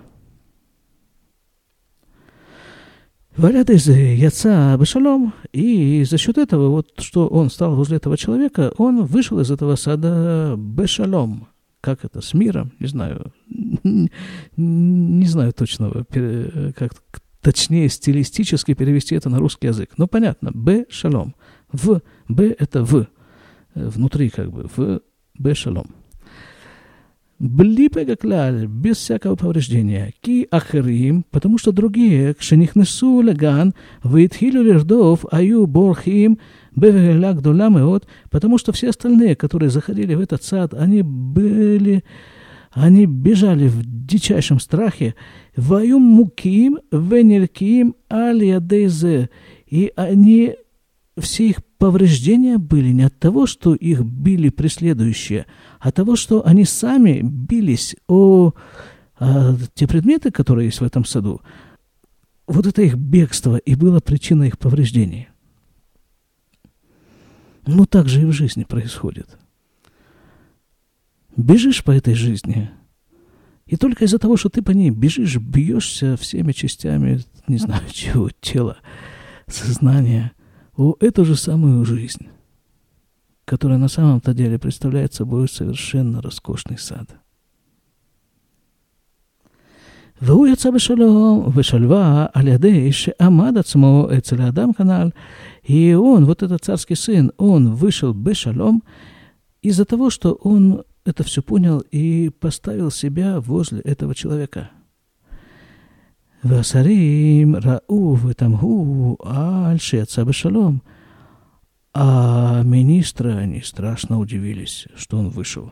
Валят 3.38 3.70
из 3.70 3.88
яца 3.88 4.78
бешалом, 4.78 5.34
и 5.52 6.04
за 6.06 6.18
счет 6.18 6.38
этого, 6.38 6.70
вот 6.70 6.88
что 7.00 7.28
он 7.28 7.50
стал 7.50 7.76
возле 7.76 7.98
этого 7.98 8.18
человека, 8.18 8.74
он 8.78 9.04
вышел 9.04 9.40
из 9.40 9.52
этого 9.52 9.76
сада 9.76 10.56
бешалом. 10.58 11.48
Как 11.82 12.04
это, 12.04 12.22
с 12.22 12.34
миром? 12.34 12.72
Не 12.80 12.88
знаю. 12.88 13.34
Не 14.58 15.26
знаю 15.28 15.54
точного, 15.54 16.06
как, 16.76 16.94
точнее 17.46 17.90
стилистически 17.90 18.74
перевести 18.74 19.14
это 19.14 19.30
на 19.30 19.38
русский 19.38 19.68
язык. 19.68 19.92
Ну, 19.98 20.08
понятно, 20.08 20.50
Б– 20.52 20.86
шалом. 20.90 21.36
В, 21.72 22.02
Б– 22.28 22.56
это 22.60 22.84
в, 22.84 22.96
э, 22.96 23.06
внутри 23.76 24.30
как 24.30 24.52
бы, 24.52 24.68
в 24.76 25.02
Б– 25.38 25.54
шалом. 25.56 25.92
Бли 27.38 27.88
клаль, 27.90 28.66
без 28.66 28.98
всякого 28.98 29.36
повреждения. 29.36 30.12
Ки 30.22 30.48
ахрим, 30.50 31.24
потому 31.30 31.60
что 31.60 31.72
другие, 31.72 32.34
кшенихнесу 32.34 33.22
леган, 33.22 33.76
вейтхилю 34.04 34.64
лирдов, 34.64 35.24
аю 35.32 35.68
борхим, 35.68 36.40
Бевеляк 36.76 37.42
вот, 37.44 38.08
потому 38.32 38.58
что 38.58 38.72
все 38.72 38.90
остальные, 38.90 39.36
которые 39.36 39.70
заходили 39.70 40.16
в 40.16 40.20
этот 40.20 40.44
сад, 40.44 40.74
они 40.74 41.04
были, 41.04 42.04
они 42.76 43.06
бежали 43.06 43.70
в 43.70 43.82
дичайшем 43.86 44.60
страхе. 44.60 45.16
Ваюм 45.56 46.02
муким, 46.02 46.80
венерким, 46.92 47.96
аль 48.12 48.44
И 49.68 49.94
они, 49.96 50.56
все 51.18 51.48
их 51.48 51.64
повреждения 51.78 52.58
были 52.58 52.90
не 52.90 53.04
от 53.04 53.18
того, 53.18 53.46
что 53.46 53.74
их 53.74 54.02
били 54.02 54.50
преследующие, 54.50 55.46
а 55.80 55.88
от 55.88 55.96
того, 55.96 56.18
что 56.18 56.46
они 56.46 56.66
сами 56.66 57.22
бились 57.24 57.96
о, 58.10 58.52
о 59.20 59.56
те 59.74 59.88
предметы, 59.88 60.32
которые 60.32 60.66
есть 60.66 60.82
в 60.82 60.84
этом 60.84 61.06
саду. 61.06 61.40
Вот 62.46 62.68
это 62.68 62.82
их 62.82 62.96
бегство 62.96 63.56
и 63.56 63.76
было 63.76 64.02
причиной 64.02 64.50
их 64.50 64.60
повреждений. 64.60 65.30
Ну, 67.66 67.86
так 67.86 68.10
же 68.10 68.22
и 68.22 68.26
в 68.26 68.34
жизни 68.34 68.66
происходит. 68.66 69.38
Бежишь 71.37 71.85
по 71.85 71.91
этой 71.91 72.15
жизни, 72.15 72.71
и 73.67 73.77
только 73.77 74.05
из-за 74.05 74.19
того, 74.19 74.37
что 74.37 74.49
ты 74.49 74.63
по 74.63 74.73
ней 74.73 74.91
бежишь, 74.91 75.37
бьешься 75.37 76.17
всеми 76.17 76.53
частями, 76.53 77.21
не 77.47 77.59
знаю 77.59 77.83
чего, 77.91 78.31
тела, 78.41 78.79
сознания, 79.47 80.33
о 80.77 80.97
эту 81.01 81.25
же 81.25 81.37
самую 81.37 81.85
жизнь, 81.85 82.29
которая 83.45 83.79
на 83.79 83.89
самом-то 83.89 84.35
деле 84.35 84.59
представляет 84.59 85.15
собой 85.15 85.49
совершенно 85.49 86.21
роскошный 86.21 86.79
сад. 86.79 87.17
והוא 90.23 90.47
יצא 90.49 90.71
בשלום 90.71 91.39
ובשלווה 91.47 92.27
על 92.33 92.49
ידי 92.49 92.93
שעמד 92.93 93.59
עצמו 93.59 94.09
אצל 94.19 94.41
האדם 94.41 94.73
כנ"ל 94.73 95.11
и 95.65 95.93
он, 95.93 96.25
вот 96.25 96.43
этот 96.43 96.65
царский 96.65 96.95
сын, 96.95 97.33
он 97.37 97.75
вышел 97.75 98.13
бешалом 98.13 98.83
из-за 99.63 99.85
того, 99.85 100.11
что 100.11 100.33
он 100.33 100.83
это 101.06 101.24
все 101.24 101.42
понял 101.42 101.80
и 101.92 102.30
поставил 102.30 102.92
себя 102.92 103.40
возле 103.40 103.80
этого 103.82 104.16
человека. 104.16 104.72
Васарим 106.42 107.56
рау 107.56 108.16
в 108.16 108.28
этом 108.28 108.56
гу 108.58 109.18
альши 109.24 109.98
отца 109.98 110.30
шалом. 110.32 110.82
А 111.94 112.62
министры, 112.64 113.34
они 113.34 113.62
страшно 113.62 114.20
удивились, 114.20 114.88
что 114.96 115.18
он 115.18 115.30
вышел. 115.30 115.72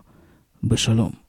Бешалом. 0.62 1.20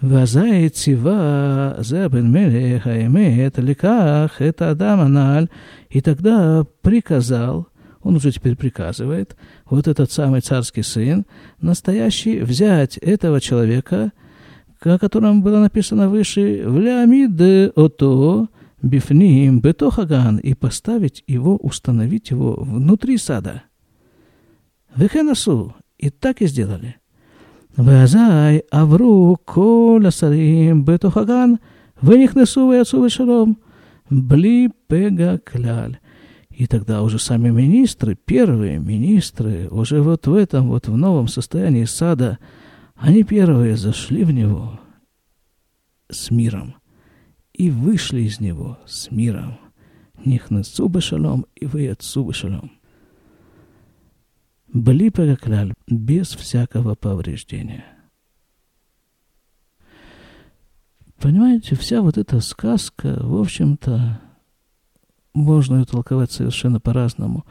Вазай 0.00 0.68
цива 0.68 1.76
зебен 1.80 2.30
мелеха 2.30 2.90
это 2.90 3.62
ликах, 3.62 4.40
это 4.40 4.70
Адам 4.70 5.00
аналь. 5.00 5.48
И 5.88 6.00
тогда 6.00 6.64
приказал– 6.82 7.68
он 8.06 8.14
уже 8.14 8.30
теперь 8.30 8.54
приказывает, 8.54 9.36
вот 9.68 9.88
этот 9.88 10.12
самый 10.12 10.40
царский 10.40 10.82
сын, 10.82 11.26
настоящий, 11.60 12.38
взять 12.38 12.98
этого 12.98 13.40
человека, 13.40 14.12
о 14.80 14.98
котором 14.98 15.42
было 15.42 15.58
написано 15.58 16.08
выше, 16.08 16.62
в 16.68 16.78
лямиде 16.78 17.72
ото 17.74 18.46
бифним 18.80 19.60
бетохаган, 19.60 20.36
и 20.36 20.54
поставить 20.54 21.24
его, 21.26 21.56
установить 21.56 22.30
его 22.30 22.54
внутри 22.54 23.18
сада. 23.18 23.64
Вехенасу, 24.94 25.74
и 25.98 26.10
так 26.10 26.42
и 26.42 26.46
сделали. 26.46 26.98
Вазай 27.76 28.62
авру 28.70 29.36
коля 29.44 30.12
сарим 30.12 30.84
бетохаган, 30.84 31.58
венихнесу 32.00 32.72
и 32.72 32.76
отцу 32.76 33.08
шалом, 33.10 33.58
бли 34.08 34.70
пега 34.86 35.40
кляль 35.44 35.98
и 36.56 36.66
тогда 36.66 37.02
уже 37.02 37.18
сами 37.18 37.50
министры, 37.50 38.14
первые 38.14 38.78
министры, 38.78 39.68
уже 39.68 40.00
вот 40.00 40.26
в 40.26 40.32
этом 40.32 40.68
вот 40.68 40.88
в 40.88 40.96
новом 40.96 41.28
состоянии 41.28 41.84
сада, 41.84 42.38
они 42.94 43.24
первые 43.24 43.76
зашли 43.76 44.24
в 44.24 44.30
него 44.30 44.80
с 46.08 46.30
миром 46.30 46.76
и 47.52 47.68
вышли 47.68 48.22
из 48.22 48.40
него 48.40 48.78
с 48.86 49.10
миром. 49.10 49.58
Нихнесу 50.24 50.88
бешалом 50.88 51.44
и 51.56 51.66
вы 51.66 51.90
отцу 51.90 52.24
бешалом. 52.26 52.72
Бли 54.72 55.10
Кляль, 55.10 55.74
без 55.86 56.28
всякого 56.28 56.94
повреждения. 56.94 57.84
Понимаете, 61.18 61.76
вся 61.76 62.00
вот 62.00 62.16
эта 62.16 62.40
сказка, 62.40 63.18
в 63.20 63.38
общем-то, 63.38 64.22
можно 65.36 65.76
ее 65.76 65.84
толковать 65.84 66.32
совершенно 66.32 66.80
по-разному. 66.80 67.44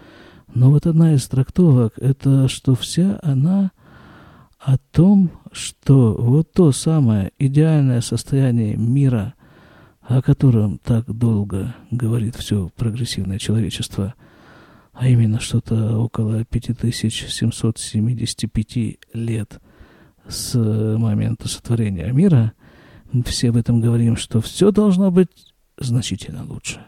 Но 0.53 0.71
вот 0.71 0.85
одна 0.85 1.13
из 1.13 1.27
трактовок– 1.27 1.93
это 1.97 2.47
что 2.47 2.75
вся 2.75 3.19
она 3.23 3.71
о 4.59 4.77
том, 4.91 5.31
что 5.51 6.15
вот 6.19 6.51
то 6.51 6.71
самое 6.71 7.31
идеальное 7.37 8.01
состояние 8.01 8.75
мира, 8.75 9.35
о 10.01 10.21
котором 10.21 10.79
так 10.79 11.05
долго 11.05 11.75
говорит 11.91 12.35
все 12.35 12.69
прогрессивное 12.75 13.39
человечество– 13.39 14.15
а 14.95 15.07
именно 15.09 15.41
что-то 15.41 15.99
около 15.99 16.45
5775 16.45 18.97
лет 19.13 19.61
с 20.27 20.57
момента 20.57 21.47
сотворения 21.49 22.11
мира, 22.11 22.53
все 23.25 23.49
об 23.49 23.57
этом 23.57 23.81
говорим, 23.81 24.15
что 24.15 24.41
все 24.41 24.71
должно 24.71 25.11
быть 25.11 25.53
значительно 25.77 26.43
лучше. 26.45 26.83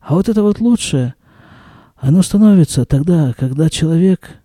А 0.00 0.14
вот 0.14 0.28
это 0.28 0.42
вот 0.42 0.60
лучше, 0.60 1.14
оно 1.96 2.22
становится 2.22 2.84
тогда, 2.84 3.34
когда 3.34 3.68
человек 3.68 4.40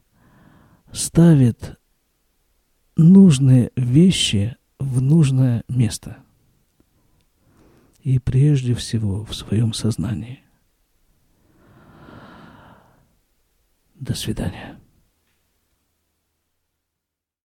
ставит 0.92 1.80
нужные 2.96 3.72
вещи 3.76 4.58
в 4.80 5.02
нужное 5.02 5.64
место. 5.68 6.18
И 8.02 8.20
прежде 8.20 8.74
всего 8.76 9.24
в 9.24 9.34
своем 9.34 9.74
сознании. 9.74 10.44
До 13.96 14.14
свидания. 14.14 14.78